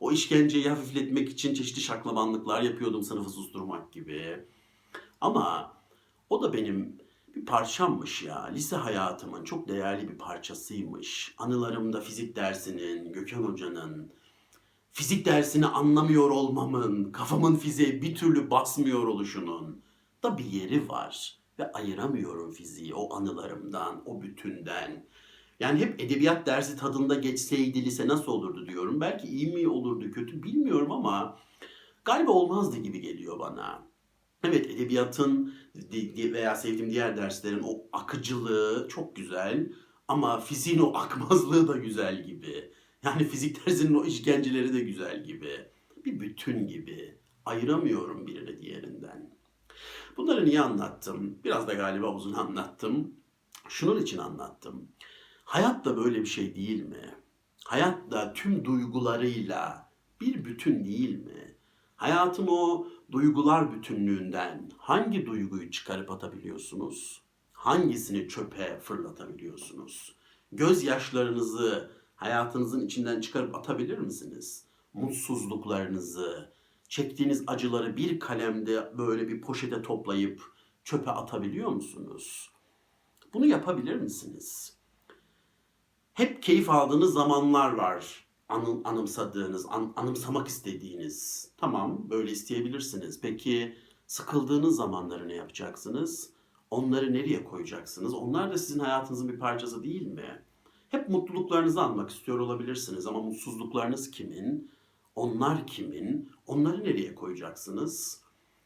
O 0.06 0.12
işkenceyi 0.12 0.70
hafifletmek 0.70 1.30
için 1.30 1.54
çeşitli 1.54 1.82
şaklabanlıklar 1.82 2.62
yapıyordum 2.62 3.04
sınıfı 3.04 3.30
susturmak 3.30 3.92
gibi. 3.92 4.46
Ama 5.22 5.74
o 6.30 6.42
da 6.42 6.54
benim 6.54 6.98
bir 7.36 7.46
parçammış 7.46 8.24
ya. 8.24 8.46
Lise 8.46 8.76
hayatımın 8.76 9.44
çok 9.44 9.68
değerli 9.68 10.10
bir 10.10 10.18
parçasıymış. 10.18 11.36
Anılarımda 11.38 12.02
fizik 12.02 12.36
dersinin, 12.36 13.14
Gökhan 13.14 13.44
Hoca'nın, 13.44 14.12
fizik 14.92 15.26
dersini 15.26 15.66
anlamıyor 15.66 16.30
olmamın, 16.30 17.12
kafamın 17.12 17.56
fiziğe 17.56 18.02
bir 18.02 18.16
türlü 18.16 18.52
basmıyor 18.52 19.08
oluşunun 19.08 19.82
da 20.24 20.38
bir 20.38 20.46
yeri 20.46 20.90
var. 20.90 21.40
Ve 21.60 21.72
ayıramıyorum 21.72 22.52
fiziği 22.52 22.94
o 22.94 23.14
anılarımdan, 23.16 24.04
o 24.06 24.22
bütünden. 24.22 25.06
Yani 25.60 25.80
hep 25.80 26.02
edebiyat 26.02 26.48
dersi 26.48 26.78
tadında 26.78 27.16
geçseydi 27.16 27.86
lise 27.86 28.08
nasıl 28.08 28.32
olurdu 28.32 28.68
diyorum. 28.68 29.02
Belki 29.02 29.28
iyi 29.28 29.54
mi 29.54 29.68
olurdu, 29.68 30.12
kötü 30.12 30.44
bilmiyorum 30.44 30.92
ama 30.92 31.40
galiba 32.06 32.32
olmazdı 32.32 32.78
gibi 32.78 33.02
geliyor 33.02 33.40
bana. 33.40 33.88
Evet 34.44 34.66
edebiyatın 34.70 35.54
veya 36.18 36.56
sevdiğim 36.56 36.92
diğer 36.92 37.18
derslerin 37.18 37.64
o 37.64 37.82
akıcılığı 37.94 38.88
çok 38.90 39.16
güzel 39.16 39.70
ama 40.08 40.40
fiziğin 40.40 40.80
o 40.80 40.98
akmazlığı 40.98 41.68
da 41.68 41.78
güzel 41.78 42.24
gibi. 42.24 42.72
Yani 43.04 43.24
fizik 43.24 43.66
dersinin 43.66 43.94
o 43.94 44.06
işkenceleri 44.06 44.74
de 44.74 44.80
güzel 44.80 45.24
gibi. 45.24 45.52
Bir 46.06 46.20
bütün 46.20 46.68
gibi. 46.68 47.18
Ayıramıyorum 47.46 48.28
birini 48.28 48.62
diğerinden. 48.62 49.36
Bunları 50.18 50.46
niye 50.46 50.62
anlattım? 50.62 51.40
Biraz 51.44 51.68
da 51.68 51.74
galiba 51.74 52.16
uzun 52.16 52.34
anlattım. 52.34 53.14
Şunun 53.70 54.02
için 54.02 54.18
anlattım. 54.18 54.88
Hayat 55.46 55.86
da 55.86 55.98
böyle 55.98 56.22
bir 56.22 56.26
şey 56.26 56.56
değil 56.56 56.84
mi? 56.84 57.16
Hayat 57.66 58.12
da 58.12 58.34
tüm 58.34 58.66
duygularıyla 58.66 59.92
bir 60.22 60.46
bütün 60.46 60.86
değil 60.86 61.26
mi? 61.26 61.56
Hayatın 61.96 62.48
o 62.48 62.88
duygular 63.12 63.74
bütünlüğünden 63.74 64.72
hangi 64.78 65.26
duyguyu 65.26 65.72
çıkarıp 65.72 66.12
atabiliyorsunuz? 66.12 67.22
Hangisini 67.52 68.28
çöpe 68.28 68.80
fırlatabiliyorsunuz? 68.80 70.16
Gözyaşlarınızı 70.52 71.92
hayatınızın 72.16 72.86
içinden 72.86 73.22
çıkarıp 73.22 73.56
atabilir 73.56 73.98
misiniz? 73.98 74.66
Mutsuzluklarınızı, 74.94 76.54
çektiğiniz 76.90 77.44
acıları 77.48 77.98
bir 77.98 78.20
kalemde 78.20 78.94
böyle 78.98 79.28
bir 79.28 79.42
poşete 79.42 79.82
toplayıp 79.82 80.42
çöpe 80.84 81.12
atabiliyor 81.12 81.70
musunuz? 81.70 82.52
Bunu 83.34 83.46
yapabilir 83.46 83.96
misiniz? 83.96 84.78
Hep 86.16 86.44
keyif 86.44 86.70
aldığınız 86.70 87.14
zamanlar 87.14 87.72
var. 87.72 88.26
Anım, 88.50 88.82
anımsadığınız, 88.88 89.66
an- 89.70 89.94
anımsamak 89.96 90.48
istediğiniz. 90.48 91.50
Tamam, 91.58 92.10
böyle 92.10 92.32
isteyebilirsiniz. 92.32 93.22
Peki 93.22 93.76
sıkıldığınız 94.08 94.76
zamanları 94.76 95.28
ne 95.28 95.36
yapacaksınız? 95.36 96.30
Onları 96.72 97.14
nereye 97.14 97.44
koyacaksınız? 97.44 98.14
Onlar 98.14 98.52
da 98.52 98.58
sizin 98.58 98.80
hayatınızın 98.80 99.30
bir 99.30 99.40
parçası 99.40 99.84
değil 99.84 100.08
mi? 100.08 100.44
Hep 100.90 101.10
mutluluklarınızı 101.10 101.82
anmak 101.82 102.10
istiyor 102.10 102.40
olabilirsiniz 102.40 103.08
ama 103.08 103.22
mutsuzluklarınız 103.22 104.12
kimin? 104.12 104.72
Onlar 105.16 105.68
kimin? 105.68 106.30
Onları 106.48 106.84
nereye 106.84 107.16
koyacaksınız? 107.16 108.22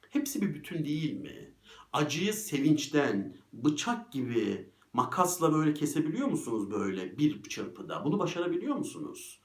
Hepsi 0.10 0.42
bir 0.42 0.54
bütün 0.54 0.86
değil 0.86 1.14
mi? 1.14 1.54
Acıyı 1.94 2.34
sevinçten 2.34 3.38
bıçak 3.54 4.12
gibi 4.12 4.70
makasla 4.94 5.54
böyle 5.54 5.74
kesebiliyor 5.74 6.28
musunuz 6.28 6.72
böyle 6.72 7.18
bir 7.18 7.44
çırpıda? 7.44 8.06
Bunu 8.06 8.20
başarabiliyor 8.20 8.76
musunuz? 8.76 9.40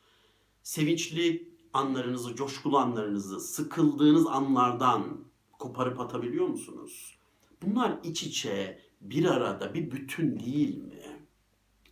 Sevinçli 0.63 1.55
anlarınızı, 1.73 2.35
coşkulu 2.35 2.79
anlarınızı 2.79 3.41
sıkıldığınız 3.41 4.27
anlardan 4.27 5.25
koparıp 5.59 6.01
atabiliyor 6.01 6.47
musunuz? 6.47 7.19
Bunlar 7.63 7.99
iç 8.05 8.23
içe, 8.23 8.81
bir 9.01 9.25
arada, 9.25 9.75
bir 9.75 9.91
bütün 9.91 10.41
değil 10.41 10.77
mi? 10.79 11.27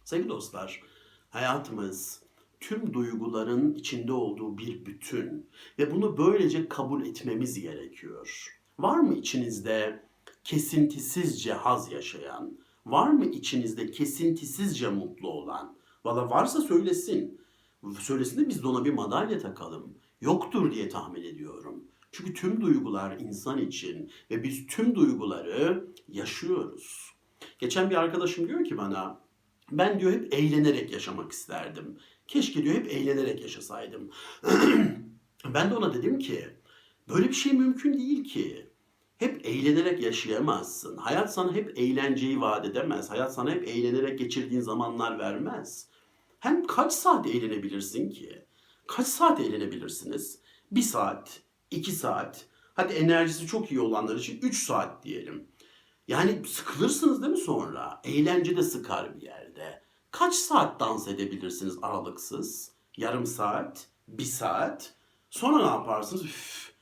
Sevgili 0.04 0.28
dostlar, 0.28 0.82
hayatımız 1.30 2.22
tüm 2.60 2.94
duyguların 2.94 3.74
içinde 3.74 4.12
olduğu 4.12 4.58
bir 4.58 4.86
bütün 4.86 5.50
ve 5.78 5.90
bunu 5.90 6.18
böylece 6.18 6.68
kabul 6.68 7.06
etmemiz 7.06 7.60
gerekiyor. 7.60 8.58
Var 8.78 8.98
mı 8.98 9.14
içinizde 9.14 10.04
kesintisizce 10.44 11.52
haz 11.52 11.92
yaşayan? 11.92 12.58
Var 12.86 13.10
mı 13.10 13.24
içinizde 13.26 13.90
kesintisizce 13.90 14.88
mutlu 14.88 15.28
olan? 15.28 15.76
Valla 16.04 16.30
varsa 16.30 16.60
söylesin. 16.60 17.40
Söylesin 18.00 18.44
de 18.44 18.48
biz 18.48 18.62
de 18.62 18.66
ona 18.66 18.84
bir 18.84 18.92
madalya 18.92 19.38
takalım. 19.38 19.98
Yoktur 20.20 20.72
diye 20.72 20.88
tahmin 20.88 21.22
ediyorum. 21.22 21.84
Çünkü 22.12 22.34
tüm 22.34 22.60
duygular 22.60 23.20
insan 23.20 23.58
için 23.58 24.10
ve 24.30 24.42
biz 24.42 24.66
tüm 24.66 24.94
duyguları 24.94 25.88
yaşıyoruz. 26.08 27.12
Geçen 27.58 27.90
bir 27.90 27.96
arkadaşım 27.96 28.48
diyor 28.48 28.64
ki 28.64 28.76
bana, 28.76 29.20
ben 29.72 30.00
diyor 30.00 30.12
hep 30.12 30.34
eğlenerek 30.34 30.92
yaşamak 30.92 31.32
isterdim. 31.32 31.98
Keşke 32.28 32.64
diyor 32.64 32.74
hep 32.74 32.88
eğlenerek 32.88 33.42
yaşasaydım. 33.42 34.10
ben 35.54 35.70
de 35.70 35.74
ona 35.76 35.94
dedim 35.94 36.18
ki, 36.18 36.48
böyle 37.08 37.28
bir 37.28 37.34
şey 37.34 37.52
mümkün 37.52 37.94
değil 37.94 38.24
ki. 38.24 38.71
Hep 39.22 39.46
eğlenerek 39.46 40.00
yaşayamazsın. 40.00 40.96
Hayat 40.96 41.34
sana 41.34 41.54
hep 41.54 41.78
eğlenceyi 41.78 42.40
vaat 42.40 42.66
edemez. 42.66 43.10
Hayat 43.10 43.34
sana 43.34 43.50
hep 43.50 43.68
eğlenerek 43.68 44.18
geçirdiğin 44.18 44.60
zamanlar 44.60 45.18
vermez. 45.18 45.88
Hem 46.40 46.66
kaç 46.66 46.92
saat 46.92 47.26
eğlenebilirsin 47.26 48.10
ki? 48.10 48.46
Kaç 48.86 49.06
saat 49.06 49.40
eğlenebilirsiniz? 49.40 50.40
Bir 50.70 50.82
saat, 50.82 51.40
iki 51.70 51.92
saat, 51.92 52.46
hadi 52.74 52.92
enerjisi 52.92 53.46
çok 53.46 53.70
iyi 53.70 53.80
olanlar 53.80 54.16
için 54.16 54.40
üç 54.40 54.66
saat 54.66 55.04
diyelim. 55.04 55.48
Yani 56.08 56.42
sıkılırsınız 56.46 57.22
değil 57.22 57.32
mi 57.32 57.38
sonra? 57.38 58.00
Eğlence 58.04 58.56
de 58.56 58.62
sıkar 58.62 59.16
bir 59.16 59.22
yerde. 59.22 59.82
Kaç 60.10 60.34
saat 60.34 60.80
dans 60.80 61.08
edebilirsiniz 61.08 61.78
aralıksız? 61.82 62.72
Yarım 62.96 63.26
saat, 63.26 63.86
bir 64.08 64.24
saat. 64.24 64.94
Sonra 65.30 65.56
ne 65.56 65.70
yaparsınız? 65.70 66.24
Üf, 66.24 66.72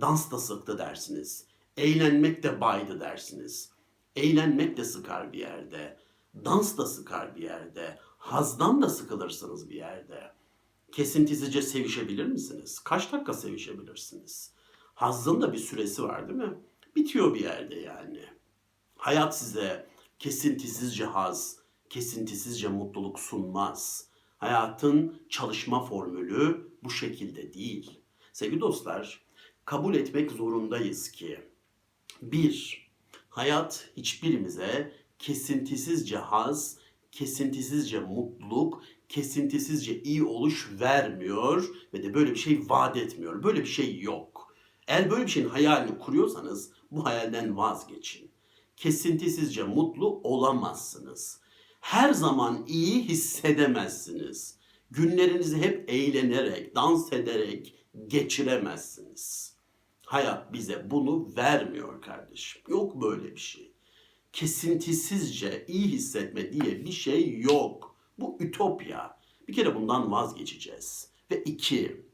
dans 0.00 0.30
da 0.30 0.38
sıktı 0.38 0.78
dersiniz. 0.78 1.47
Eğlenmek 1.78 2.42
de 2.42 2.60
baydı 2.60 3.00
dersiniz. 3.00 3.70
Eğlenmek 4.16 4.76
de 4.76 4.84
sıkar 4.84 5.32
bir 5.32 5.38
yerde. 5.38 5.96
Dans 6.44 6.78
da 6.78 6.86
sıkar 6.86 7.36
bir 7.36 7.42
yerde. 7.42 7.98
Hazdan 8.18 8.82
da 8.82 8.88
sıkılırsınız 8.88 9.70
bir 9.70 9.74
yerde. 9.74 10.32
Kesintisizce 10.92 11.62
sevişebilir 11.62 12.26
misiniz? 12.26 12.78
Kaç 12.78 13.12
dakika 13.12 13.32
sevişebilirsiniz? 13.32 14.52
Hazzın 14.94 15.42
da 15.42 15.52
bir 15.52 15.58
süresi 15.58 16.02
var 16.02 16.28
değil 16.28 16.38
mi? 16.38 16.58
Bitiyor 16.96 17.34
bir 17.34 17.40
yerde 17.40 17.74
yani. 17.74 18.24
Hayat 18.96 19.38
size 19.38 19.86
kesintisizce 20.18 21.04
haz, 21.04 21.56
kesintisizce 21.90 22.68
mutluluk 22.68 23.20
sunmaz. 23.20 24.08
Hayatın 24.38 25.22
çalışma 25.28 25.84
formülü 25.84 26.70
bu 26.84 26.90
şekilde 26.90 27.54
değil. 27.54 28.00
Sevgili 28.32 28.60
dostlar, 28.60 29.22
kabul 29.64 29.94
etmek 29.94 30.30
zorundayız 30.32 31.10
ki 31.10 31.48
bir, 32.22 32.88
hayat 33.28 33.90
hiçbirimize 33.96 34.92
kesintisizce 35.18 36.16
haz, 36.16 36.78
kesintisizce 37.12 38.00
mutluluk, 38.00 38.82
kesintisizce 39.08 40.02
iyi 40.02 40.22
oluş 40.22 40.70
vermiyor 40.80 41.68
ve 41.94 42.02
de 42.02 42.14
böyle 42.14 42.30
bir 42.30 42.38
şey 42.38 42.60
vaat 42.68 42.96
etmiyor. 42.96 43.42
Böyle 43.42 43.60
bir 43.60 43.66
şey 43.66 44.00
yok. 44.00 44.54
Eğer 44.86 45.10
böyle 45.10 45.22
bir 45.22 45.30
şeyin 45.30 45.48
hayalini 45.48 45.98
kuruyorsanız 45.98 46.72
bu 46.90 47.04
hayalden 47.04 47.56
vazgeçin. 47.56 48.30
Kesintisizce 48.76 49.62
mutlu 49.62 50.20
olamazsınız. 50.24 51.40
Her 51.80 52.12
zaman 52.12 52.64
iyi 52.66 53.02
hissedemezsiniz. 53.02 54.58
Günlerinizi 54.90 55.56
hep 55.56 55.90
eğlenerek, 55.90 56.74
dans 56.74 57.12
ederek 57.12 57.74
geçiremezsiniz. 58.06 59.47
Hayat 60.08 60.52
bize 60.52 60.90
bunu 60.90 61.36
vermiyor 61.36 62.02
kardeşim. 62.02 62.62
Yok 62.68 63.02
böyle 63.02 63.32
bir 63.34 63.40
şey. 63.40 63.72
Kesintisizce 64.32 65.64
iyi 65.68 65.88
hissetme 65.88 66.52
diye 66.52 66.84
bir 66.84 66.92
şey 66.92 67.40
yok. 67.40 67.96
Bu 68.18 68.36
ütopya. 68.40 69.18
Bir 69.48 69.52
kere 69.52 69.74
bundan 69.74 70.12
vazgeçeceğiz. 70.12 71.10
Ve 71.30 71.42
iki, 71.42 72.06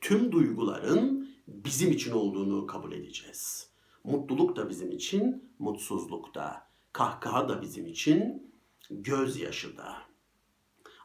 tüm 0.00 0.32
duyguların 0.32 1.30
bizim 1.48 1.92
için 1.92 2.12
olduğunu 2.12 2.66
kabul 2.66 2.92
edeceğiz. 2.92 3.70
Mutluluk 4.04 4.56
da 4.56 4.68
bizim 4.68 4.90
için, 4.90 5.52
mutsuzluk 5.58 6.34
da. 6.34 6.68
Kahkaha 6.92 7.48
da 7.48 7.62
bizim 7.62 7.86
için, 7.86 8.52
gözyaşı 8.90 9.76
da. 9.76 9.96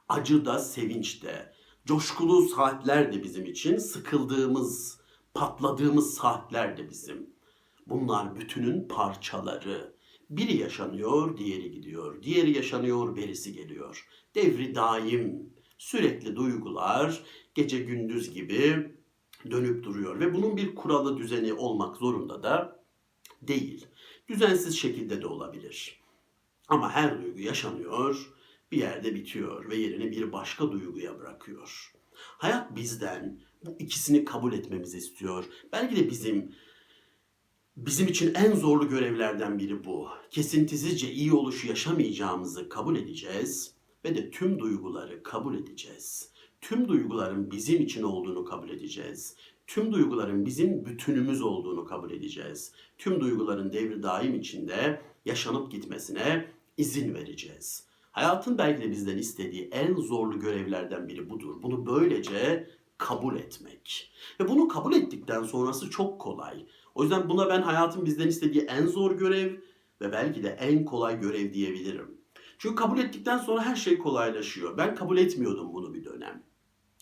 acı 0.09 0.45
da, 0.45 0.59
sevinç 0.59 1.23
de, 1.23 1.53
coşkulu 1.85 2.41
saatler 2.49 3.13
de 3.13 3.23
bizim 3.23 3.45
için, 3.45 3.77
sıkıldığımız, 3.77 5.00
patladığımız 5.33 6.13
saatler 6.13 6.77
de 6.77 6.89
bizim. 6.89 7.29
Bunlar 7.87 8.35
bütünün 8.35 8.87
parçaları. 8.87 9.95
Biri 10.29 10.57
yaşanıyor, 10.57 11.37
diğeri 11.37 11.71
gidiyor. 11.71 12.23
Diğeri 12.23 12.55
yaşanıyor, 12.57 13.15
berisi 13.15 13.53
geliyor. 13.53 14.07
Devri 14.35 14.75
daim, 14.75 15.53
sürekli 15.77 16.35
duygular 16.35 17.23
gece 17.55 17.79
gündüz 17.79 18.33
gibi 18.33 18.91
dönüp 19.51 19.83
duruyor 19.83 20.19
ve 20.19 20.33
bunun 20.33 20.57
bir 20.57 20.75
kuralı 20.75 21.17
düzeni 21.17 21.53
olmak 21.53 21.97
zorunda 21.97 22.43
da 22.43 22.83
değil. 23.41 23.87
Düzensiz 24.27 24.77
şekilde 24.79 25.21
de 25.21 25.27
olabilir. 25.27 25.99
Ama 26.67 26.91
her 26.91 27.23
duygu 27.23 27.39
yaşanıyor, 27.39 28.33
bir 28.71 28.77
yerde 28.77 29.15
bitiyor 29.15 29.69
ve 29.69 29.75
yerini 29.75 30.11
bir 30.11 30.31
başka 30.31 30.71
duyguya 30.71 31.19
bırakıyor. 31.19 31.93
Hayat 32.15 32.75
bizden 32.75 33.41
bu 33.65 33.75
ikisini 33.79 34.25
kabul 34.25 34.53
etmemizi 34.53 34.97
istiyor. 34.97 35.45
Belki 35.71 35.95
de 35.95 36.09
bizim 36.09 36.55
bizim 37.77 38.07
için 38.07 38.33
en 38.33 38.55
zorlu 38.55 38.89
görevlerden 38.89 39.59
biri 39.59 39.85
bu. 39.85 40.07
Kesintisizce 40.29 41.11
iyi 41.11 41.33
oluşu 41.33 41.67
yaşamayacağımızı 41.67 42.69
kabul 42.69 42.95
edeceğiz 42.95 43.73
ve 44.05 44.15
de 44.15 44.31
tüm 44.31 44.59
duyguları 44.59 45.23
kabul 45.23 45.55
edeceğiz. 45.55 46.31
Tüm 46.61 46.87
duyguların 46.87 47.51
bizim 47.51 47.81
için 47.81 48.03
olduğunu 48.03 48.45
kabul 48.45 48.69
edeceğiz. 48.69 49.35
Tüm 49.67 49.93
duyguların 49.93 50.45
bizim 50.45 50.85
bütünümüz 50.85 51.41
olduğunu 51.41 51.85
kabul 51.85 52.11
edeceğiz. 52.11 52.71
Tüm 52.97 53.21
duyguların 53.21 53.73
devri 53.73 54.03
daim 54.03 54.35
içinde 54.35 55.01
yaşanıp 55.25 55.71
gitmesine 55.71 56.45
izin 56.77 57.13
vereceğiz. 57.13 57.85
Hayatın 58.11 58.57
belki 58.57 58.83
de 58.83 58.91
bizden 58.91 59.17
istediği 59.17 59.69
en 59.71 59.95
zorlu 59.95 60.39
görevlerden 60.39 61.07
biri 61.07 61.29
budur. 61.29 61.63
Bunu 61.63 61.85
böylece 61.85 62.67
kabul 63.01 63.35
etmek. 63.35 64.11
Ve 64.39 64.47
bunu 64.47 64.67
kabul 64.67 64.93
ettikten 64.93 65.43
sonrası 65.43 65.89
çok 65.89 66.21
kolay. 66.21 66.65
O 66.95 67.03
yüzden 67.03 67.29
buna 67.29 67.49
ben 67.49 67.61
hayatın 67.61 68.05
bizden 68.05 68.27
istediği 68.27 68.63
en 68.63 68.87
zor 68.87 69.11
görev 69.11 69.53
ve 70.01 70.11
belki 70.11 70.43
de 70.43 70.49
en 70.49 70.85
kolay 70.85 71.19
görev 71.19 71.53
diyebilirim. 71.53 72.17
Çünkü 72.57 72.75
kabul 72.75 72.99
ettikten 72.99 73.37
sonra 73.37 73.65
her 73.65 73.75
şey 73.75 73.97
kolaylaşıyor. 73.97 74.77
Ben 74.77 74.95
kabul 74.95 75.17
etmiyordum 75.17 75.73
bunu 75.73 75.93
bir 75.93 76.05
dönem. 76.05 76.43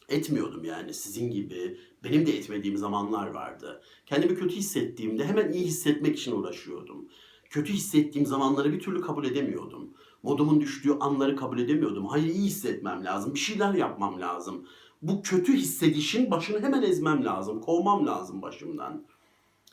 Etmiyordum 0.09 0.63
yani 0.63 0.93
sizin 0.93 1.31
gibi. 1.31 1.79
Benim 2.03 2.25
de 2.25 2.37
etmediğim 2.37 2.77
zamanlar 2.77 3.27
vardı. 3.27 3.81
Kendimi 4.05 4.35
kötü 4.35 4.55
hissettiğimde 4.55 5.25
hemen 5.25 5.51
iyi 5.51 5.65
hissetmek 5.65 6.17
için 6.19 6.31
uğraşıyordum. 6.31 7.07
Kötü 7.49 7.73
hissettiğim 7.73 8.27
zamanları 8.27 8.73
bir 8.73 8.79
türlü 8.79 9.01
kabul 9.01 9.25
edemiyordum. 9.25 9.93
Modumun 10.23 10.61
düştüğü 10.61 10.91
anları 10.99 11.35
kabul 11.35 11.59
edemiyordum. 11.59 12.05
Hayır 12.05 12.25
iyi 12.25 12.45
hissetmem 12.45 13.05
lazım. 13.05 13.33
Bir 13.33 13.39
şeyler 13.39 13.73
yapmam 13.73 14.21
lazım. 14.21 14.65
Bu 15.01 15.21
kötü 15.21 15.53
hissedişin 15.53 16.31
başını 16.31 16.61
hemen 16.61 16.81
ezmem 16.81 17.25
lazım. 17.25 17.61
Kovmam 17.61 18.07
lazım 18.07 18.41
başımdan. 18.41 19.03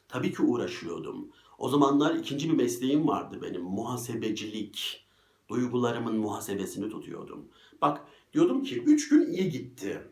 Tabii 0.09 0.33
ki 0.33 0.43
uğraşıyordum. 0.43 1.29
O 1.59 1.69
zamanlar 1.69 2.15
ikinci 2.15 2.49
bir 2.51 2.55
mesleğim 2.55 3.09
vardı 3.09 3.39
benim. 3.43 3.63
Muhasebecilik. 3.63 5.07
Duygularımın 5.49 6.17
muhasebesini 6.17 6.91
tutuyordum. 6.91 7.49
Bak 7.83 8.01
diyordum 8.33 8.63
ki 8.63 8.83
3 8.83 9.09
gün 9.09 9.33
iyi 9.33 9.51
gitti. 9.51 10.03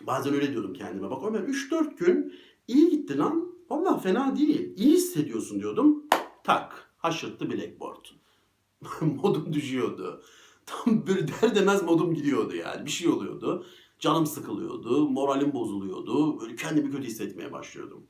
Bazen 0.00 0.34
öyle 0.34 0.52
diyordum 0.52 0.74
kendime. 0.74 1.10
Bak 1.10 1.22
Ömer 1.24 1.40
3-4 1.40 1.96
gün 1.96 2.34
iyi 2.68 2.90
gitti 2.90 3.18
lan. 3.18 3.54
Vallahi 3.70 4.02
fena 4.02 4.36
değil. 4.36 4.72
İyi 4.76 4.92
hissediyorsun 4.92 5.60
diyordum. 5.60 6.04
Tak 6.44 6.90
haşırttı 6.98 7.50
blackboard. 7.50 8.04
modum 9.00 9.52
düşüyordu. 9.52 10.22
Tam 10.66 11.06
bir 11.06 11.28
der 11.28 11.54
demez 11.54 11.82
modum 11.82 12.14
gidiyordu 12.14 12.56
yani. 12.56 12.86
Bir 12.86 12.90
şey 12.90 13.08
oluyordu. 13.08 13.66
Canım 13.98 14.26
sıkılıyordu. 14.26 15.08
Moralim 15.08 15.52
bozuluyordu. 15.52 16.40
Böyle 16.40 16.56
kendimi 16.56 16.90
kötü 16.90 17.06
hissetmeye 17.06 17.52
başlıyordum. 17.52 18.06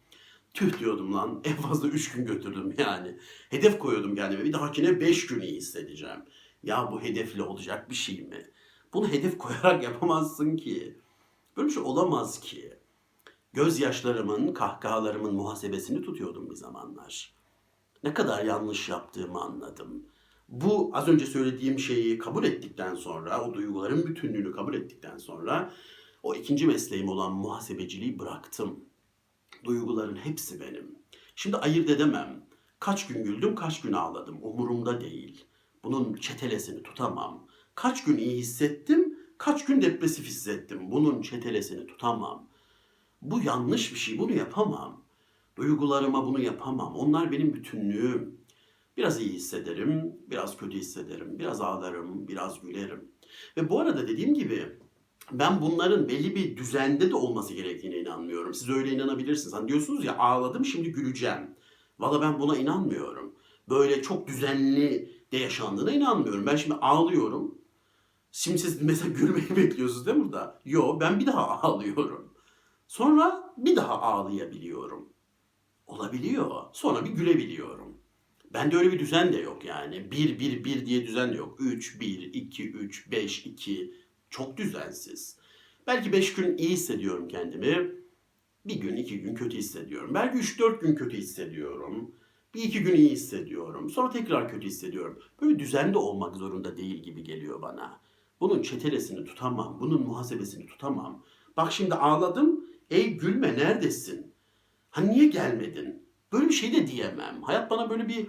Tüh 0.55 0.79
diyordum 0.79 1.15
lan. 1.15 1.41
En 1.45 1.57
fazla 1.57 1.89
3 1.89 2.13
gün 2.13 2.27
götürdüm 2.27 2.75
yani. 2.79 3.19
Hedef 3.51 3.79
koyuyordum 3.79 4.15
kendime. 4.15 4.45
Bir 4.45 4.53
dahakine 4.53 5.01
5 5.01 5.27
gün 5.27 5.41
iyi 5.41 5.57
hissedeceğim. 5.57 6.21
Ya 6.63 6.93
bu 6.93 7.01
hedefle 7.01 7.43
olacak 7.43 7.91
bir 7.91 7.95
şey 7.95 8.23
mi? 8.23 8.51
Bunu 8.93 9.09
hedef 9.09 9.39
koyarak 9.39 9.83
yapamazsın 9.85 10.57
ki. 10.57 10.99
Böyle 11.57 11.69
bir 11.69 11.75
şey 11.75 11.83
olamaz 11.83 12.41
ki. 12.41 12.73
Gözyaşlarımın, 13.53 14.55
kahkahalarımın 14.55 15.35
muhasebesini 15.35 16.03
tutuyordum 16.03 16.51
bir 16.51 16.55
zamanlar. 16.55 17.35
Ne 18.05 18.15
kadar 18.15 18.45
yanlış 18.45 18.89
yaptığımı 18.89 19.41
anladım. 19.41 20.07
Bu 20.49 20.91
az 20.95 21.09
önce 21.09 21.27
söylediğim 21.27 21.79
şeyi 21.79 22.19
kabul 22.19 22.45
ettikten 22.45 22.95
sonra, 22.95 23.45
o 23.45 23.55
duyguların 23.55 24.07
bütünlüğünü 24.07 24.53
kabul 24.53 24.75
ettikten 24.75 25.19
sonra 25.19 25.73
o 26.23 26.35
ikinci 26.35 26.67
mesleğim 26.67 27.09
olan 27.09 27.33
muhasebeciliği 27.33 28.19
bıraktım. 28.19 28.85
Duyguların 29.65 30.17
hepsi 30.17 30.61
benim. 30.61 30.99
Şimdi 31.37 31.57
ayırt 31.57 31.91
edemem. 31.91 32.47
Kaç 32.81 33.07
gün 33.07 33.25
güldüm, 33.25 33.55
kaç 33.55 33.81
gün 33.81 33.93
ağladım. 33.93 34.39
Umurumda 34.43 35.01
değil. 35.01 35.45
Bunun 35.85 36.15
çetelesini 36.15 36.83
tutamam. 36.83 37.47
Kaç 37.75 38.05
gün 38.05 38.17
iyi 38.19 38.39
hissettim, 38.39 39.19
kaç 39.39 39.65
gün 39.65 39.83
depresif 39.83 40.27
hissettim. 40.27 40.91
Bunun 40.91 41.23
çetelesini 41.23 41.87
tutamam. 41.87 42.49
Bu 43.23 43.41
yanlış 43.43 43.95
bir 43.95 43.99
şey. 43.99 44.19
Bunu 44.19 44.33
yapamam. 44.33 45.05
Duygularıma 45.57 46.27
bunu 46.27 46.41
yapamam. 46.41 46.97
Onlar 46.97 47.33
benim 47.33 47.55
bütünlüğüm. 47.55 48.36
Biraz 48.97 49.21
iyi 49.21 49.33
hissederim, 49.33 50.17
biraz 50.31 50.57
kötü 50.57 50.77
hissederim, 50.77 51.39
biraz 51.39 51.61
ağlarım, 51.61 52.29
biraz 52.29 52.61
gülerim. 52.61 53.11
Ve 53.57 53.69
bu 53.69 53.81
arada 53.81 54.09
dediğim 54.09 54.35
gibi 54.35 54.79
ben 55.33 55.61
bunların 55.61 56.09
belli 56.09 56.35
bir 56.35 56.57
düzende 56.57 57.11
de 57.11 57.15
olması 57.15 57.55
gerektiğine 57.55 57.99
inanmıyorum. 57.99 58.55
Siz 58.55 58.69
öyle 58.69 58.91
inanabilirsiniz. 58.91 59.55
Hani 59.55 59.69
diyorsunuz 59.69 60.05
ya 60.05 60.19
ağladım 60.19 60.65
şimdi 60.65 60.93
güleceğim. 60.93 61.57
Valla 61.99 62.21
ben 62.21 62.41
buna 62.41 62.57
inanmıyorum. 62.57 63.35
Böyle 63.69 64.03
çok 64.03 64.27
düzenli 64.27 65.17
de 65.33 65.37
yaşandığına 65.37 65.91
inanmıyorum. 65.93 66.47
Ben 66.47 66.57
şimdi 66.57 66.77
ağlıyorum. 66.77 67.59
Şimdi 68.33 68.59
siz 68.59 68.83
mesela 68.83 69.11
gülmeyi 69.15 69.57
bekliyorsunuz 69.57 70.07
değil 70.07 70.17
mi 70.17 70.25
burada? 70.25 70.61
Yo 70.65 71.01
ben 71.01 71.21
bir 71.21 71.27
daha 71.27 71.47
ağlıyorum. 71.63 72.33
Sonra 72.89 73.55
bir 73.57 73.77
daha 73.77 74.03
ağlayabiliyorum. 74.03 75.09
Olabiliyor. 75.87 76.63
Sonra 76.73 77.05
bir 77.05 77.11
gülebiliyorum. 77.11 77.96
Bende 78.53 78.77
öyle 78.77 78.93
bir 78.93 78.99
düzen 78.99 79.33
de 79.33 79.37
yok 79.39 79.65
yani. 79.65 80.11
1 80.11 80.39
1 80.39 80.65
1 80.65 80.87
diye 80.87 81.07
düzen 81.07 81.33
de 81.33 81.37
yok. 81.37 81.57
3 81.61 82.01
1 82.01 82.35
2 82.35 82.71
3 82.71 83.11
5 83.11 83.47
2 83.47 83.95
çok 84.31 84.57
düzensiz. 84.57 85.37
Belki 85.87 86.13
5 86.13 86.35
gün 86.35 86.57
iyi 86.57 86.71
hissediyorum 86.71 87.29
kendimi. 87.29 87.93
Bir 88.67 88.81
gün, 88.81 88.97
iki 88.97 89.21
gün 89.21 89.35
kötü 89.35 89.57
hissediyorum. 89.57 90.15
Belki 90.15 90.39
3-4 90.39 90.81
gün 90.81 90.95
kötü 90.95 91.17
hissediyorum. 91.17 92.15
Bir 92.55 92.63
iki 92.63 92.83
gün 92.83 92.97
iyi 92.97 93.11
hissediyorum. 93.11 93.91
Sonra 93.91 94.11
tekrar 94.11 94.49
kötü 94.49 94.67
hissediyorum. 94.67 95.19
Böyle 95.43 95.59
düzende 95.59 95.99
olmak 95.99 96.37
zorunda 96.37 96.77
değil 96.77 97.03
gibi 97.03 97.23
geliyor 97.23 97.63
bana. 97.63 98.01
Bunun 98.41 98.63
çetelesini 98.63 99.25
tutamam. 99.25 99.79
Bunun 99.81 100.03
muhasebesini 100.03 100.67
tutamam. 100.67 101.25
Bak 101.57 101.73
şimdi 101.73 101.95
ağladım. 101.95 102.65
Ey 102.91 103.11
gülme 103.17 103.49
neredesin? 103.49 104.33
Hani 104.91 105.11
niye 105.11 105.27
gelmedin? 105.29 106.06
Böyle 106.33 106.49
bir 106.49 106.55
şey 106.55 106.73
de 106.73 106.87
diyemem. 106.87 107.43
Hayat 107.43 107.71
bana 107.71 107.91
böyle 107.91 108.09
bir 108.09 108.27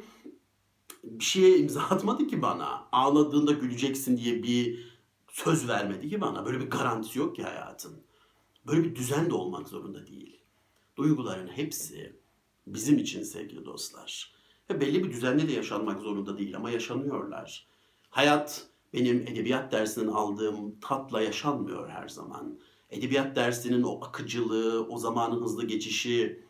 bir 1.03 1.23
şeye 1.23 1.57
imza 1.57 1.81
atmadı 1.81 2.27
ki 2.27 2.41
bana. 2.41 2.87
Ağladığında 2.91 3.51
güleceksin 3.51 4.17
diye 4.17 4.43
bir 4.43 4.87
söz 5.31 5.67
vermedi 5.67 6.09
ki 6.09 6.21
bana. 6.21 6.45
Böyle 6.45 6.59
bir 6.59 6.69
garantisi 6.69 7.19
yok 7.19 7.35
ki 7.35 7.43
hayatın. 7.43 8.01
Böyle 8.67 8.83
bir 8.83 8.95
düzen 8.95 9.29
de 9.29 9.33
olmak 9.33 9.67
zorunda 9.67 10.07
değil. 10.07 10.39
Duyguların 10.97 11.47
hepsi 11.47 12.15
bizim 12.67 12.97
için 12.97 13.23
sevgili 13.23 13.65
dostlar. 13.65 14.33
Ve 14.69 14.81
belli 14.81 15.03
bir 15.03 15.11
düzenle 15.11 15.47
de 15.47 15.53
yaşanmak 15.53 16.01
zorunda 16.01 16.37
değil 16.37 16.55
ama 16.55 16.69
yaşanıyorlar. 16.69 17.67
Hayat 18.09 18.67
benim 18.93 19.17
edebiyat 19.17 19.71
dersinden 19.71 20.07
aldığım 20.07 20.79
tatla 20.79 21.21
yaşanmıyor 21.21 21.89
her 21.89 22.07
zaman. 22.07 22.59
Edebiyat 22.89 23.35
dersinin 23.35 23.83
o 23.83 24.05
akıcılığı, 24.05 24.87
o 24.89 24.97
zamanın 24.97 25.41
hızlı 25.41 25.67
geçişi 25.67 26.43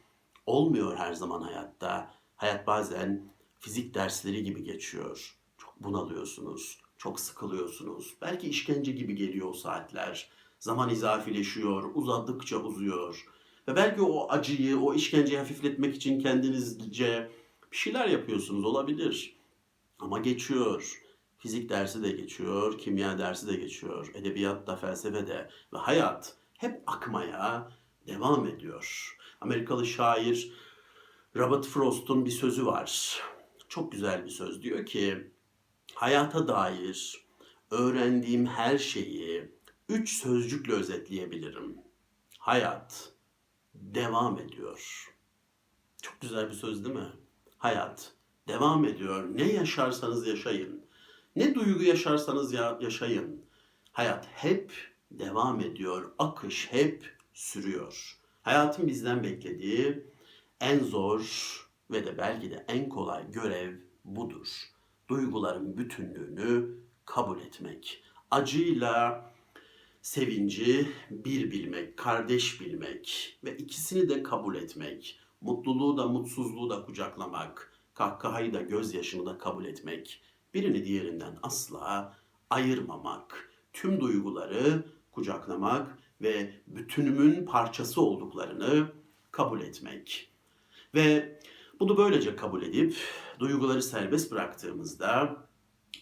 olmuyor 0.47 0.97
her 0.97 1.13
zaman 1.13 1.41
hayatta. 1.41 2.13
Hayat 2.36 2.67
bazen 2.67 3.33
fizik 3.60 3.93
dersleri 3.93 4.43
gibi 4.43 4.63
geçiyor. 4.63 5.38
Çok 5.57 5.83
bunalıyorsunuz, 5.83 6.81
çok 6.97 7.19
sıkılıyorsunuz. 7.19 8.17
Belki 8.21 8.49
işkence 8.49 8.91
gibi 8.91 9.15
geliyor 9.15 9.49
o 9.49 9.53
saatler. 9.53 10.29
Zaman 10.60 10.89
izafileşiyor, 10.89 11.91
uzadıkça 11.95 12.57
uzuyor. 12.57 13.25
Ve 13.67 13.75
belki 13.75 14.01
o 14.01 14.31
acıyı, 14.31 14.79
o 14.79 14.93
işkenceyi 14.93 15.39
hafifletmek 15.39 15.95
için 15.95 16.19
kendinizce 16.19 17.31
bir 17.71 17.77
şeyler 17.77 18.07
yapıyorsunuz 18.07 18.65
olabilir. 18.65 19.38
Ama 19.99 20.19
geçiyor. 20.19 21.01
Fizik 21.38 21.69
dersi 21.69 22.03
de 22.03 22.12
geçiyor, 22.12 22.77
kimya 22.77 23.17
dersi 23.17 23.47
de 23.47 23.55
geçiyor, 23.55 24.12
edebiyat 24.13 24.67
da, 24.67 24.75
felsefe 24.75 25.27
de 25.27 25.49
ve 25.73 25.77
hayat 25.77 26.38
hep 26.53 26.83
akmaya 26.88 27.71
devam 28.07 28.47
ediyor. 28.47 29.16
Amerikalı 29.41 29.86
şair 29.86 30.52
Robert 31.36 31.65
Frost'un 31.65 32.26
bir 32.26 32.32
sözü 32.32 32.65
var. 32.65 33.19
Çok 33.69 33.91
güzel 33.91 34.26
bir 34.26 34.30
söz. 34.30 34.62
Diyor 34.63 34.86
ki, 34.86 35.32
hayata 35.93 36.47
dair 36.47 37.26
öğrendiğim 37.71 38.45
her 38.45 38.78
şeyi 38.78 39.52
üç 39.89 40.10
sözcükle 40.21 40.73
özetleyebilirim. 40.73 41.78
Hayat 42.39 43.13
devam 43.73 44.39
ediyor. 44.39 45.13
Çok 46.02 46.21
güzel 46.21 46.47
bir 46.50 46.54
söz 46.54 46.86
değil 46.86 46.95
mi? 46.95 47.12
Hayat 47.58 48.13
devam 48.47 48.86
ediyor. 48.86 49.23
Ne 49.38 49.52
yaşarsanız 49.52 50.28
yaşayın. 50.28 50.86
Ne 51.36 51.56
duygu 51.56 51.84
yaşarsanız 51.84 52.54
ya- 52.54 52.78
yaşayın. 52.82 53.45
Hayat 53.91 54.26
hep 54.32 54.73
devam 55.12 55.60
ediyor. 55.60 56.12
Akış 56.19 56.67
hep 56.71 57.15
sürüyor. 57.34 58.17
Hayatın 58.47 58.88
bizden 58.88 59.23
beklediği 59.23 60.03
en 60.62 60.79
zor 60.79 61.21
ve 61.91 62.05
de 62.05 62.17
belki 62.17 62.51
de 62.51 62.65
en 62.67 62.89
kolay 62.89 63.31
görev 63.31 63.75
budur. 64.05 64.47
Duyguların 65.10 65.77
bütünlüğünü 65.77 66.77
kabul 67.05 67.39
etmek. 67.39 68.03
Acıyla 68.31 69.25
sevinci 70.01 70.88
bir 71.10 71.51
bilmek, 71.51 71.97
kardeş 71.97 72.62
bilmek 72.62 73.38
ve 73.43 73.57
ikisini 73.57 74.10
de 74.10 74.23
kabul 74.23 74.55
etmek. 74.55 75.19
Mutluluğu 75.41 75.97
da 75.97 76.07
mutsuzluğu 76.07 76.69
da 76.69 76.86
kucaklamak, 76.86 77.73
kahkahayı 77.93 78.53
da 78.53 78.62
gözyaşını 78.62 79.25
da 79.25 79.38
kabul 79.38 79.65
etmek. 79.65 80.21
Birini 80.53 80.86
diğerinden 80.86 81.38
asla 81.43 82.17
ayırmamak. 82.49 83.49
Tüm 83.73 84.01
duyguları 84.01 84.86
kucaklamak 85.12 86.06
ve 86.21 86.53
bütünümün 86.67 87.45
parçası 87.45 88.01
olduklarını 88.01 88.91
kabul 89.32 89.62
etmek. 89.62 90.30
Ve 90.95 91.39
bunu 91.80 91.97
böylece 91.97 92.36
kabul 92.36 92.62
edip 92.63 92.95
duyguları 93.39 93.84
serbest 93.84 94.32
bıraktığımızda 94.32 95.38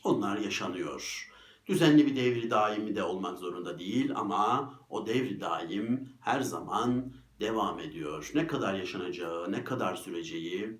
onlar 0.04 0.38
yaşanıyor. 0.38 1.32
Düzenli 1.68 2.06
bir 2.06 2.16
devri 2.16 2.50
daimi 2.50 2.96
de 2.96 3.04
olmak 3.04 3.40
zorunda 3.40 3.80
değil 3.80 4.12
ama 4.16 4.74
o 4.90 5.08
devri 5.08 5.42
daim 5.42 6.10
her 6.20 6.42
zaman 6.42 7.14
devam 7.40 7.80
ediyor. 7.80 8.32
Ne 8.36 8.48
kadar 8.48 8.74
yaşanacağı, 8.74 9.52
ne 9.52 9.64
kadar 9.64 9.96
süreceği 9.96 10.80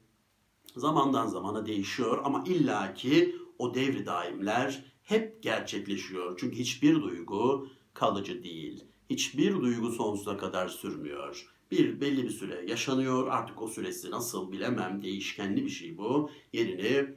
zamandan 0.76 1.28
zamana 1.28 1.66
değişiyor 1.66 2.22
ama 2.24 2.44
illaki 2.48 3.36
o 3.60 3.74
devri 3.74 4.06
daimler 4.06 4.86
hep 5.04 5.44
gerçekleşiyor. 5.44 6.38
Çünkü 6.40 6.58
hiçbir 6.58 7.02
duygu 7.02 7.70
kalıcı 7.94 8.44
değil. 8.44 8.86
Hiçbir 9.10 9.54
duygu 9.54 9.92
sonsuza 9.92 10.38
kadar 10.38 10.68
sürmüyor. 10.68 11.56
Bir 11.72 12.02
belli 12.02 12.24
bir 12.24 12.30
süre 12.30 12.66
yaşanıyor. 12.68 13.28
Artık 13.28 13.62
o 13.62 13.68
süresi 13.68 14.12
nasıl 14.12 14.52
bilemem. 14.52 15.02
Değişkenli 15.02 15.66
bir 15.66 15.70
şey 15.70 15.98
bu. 15.98 16.30
Yerini 16.54 17.16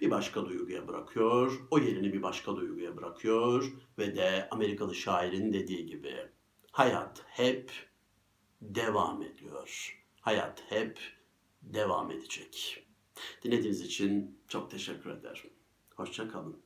bir 0.00 0.10
başka 0.10 0.46
duyguya 0.46 0.88
bırakıyor. 0.88 1.66
O 1.70 1.78
yerini 1.78 2.12
bir 2.12 2.22
başka 2.22 2.56
duyguya 2.56 2.96
bırakıyor 2.96 3.72
ve 3.98 4.16
de 4.16 4.48
Amerikalı 4.50 4.94
şairin 4.94 5.52
dediği 5.52 5.86
gibi 5.86 6.14
hayat 6.72 7.24
hep 7.26 7.72
devam 8.62 9.22
ediyor. 9.22 10.02
Hayat 10.20 10.62
hep 10.68 10.98
devam 11.62 12.10
edecek. 12.10 12.84
Dinlediğiniz 13.44 13.80
için 13.80 14.38
çok 14.48 14.70
teşekkür 14.70 15.10
ederim. 15.10 15.50
Hoşça 15.96 16.28
kalın. 16.28 16.65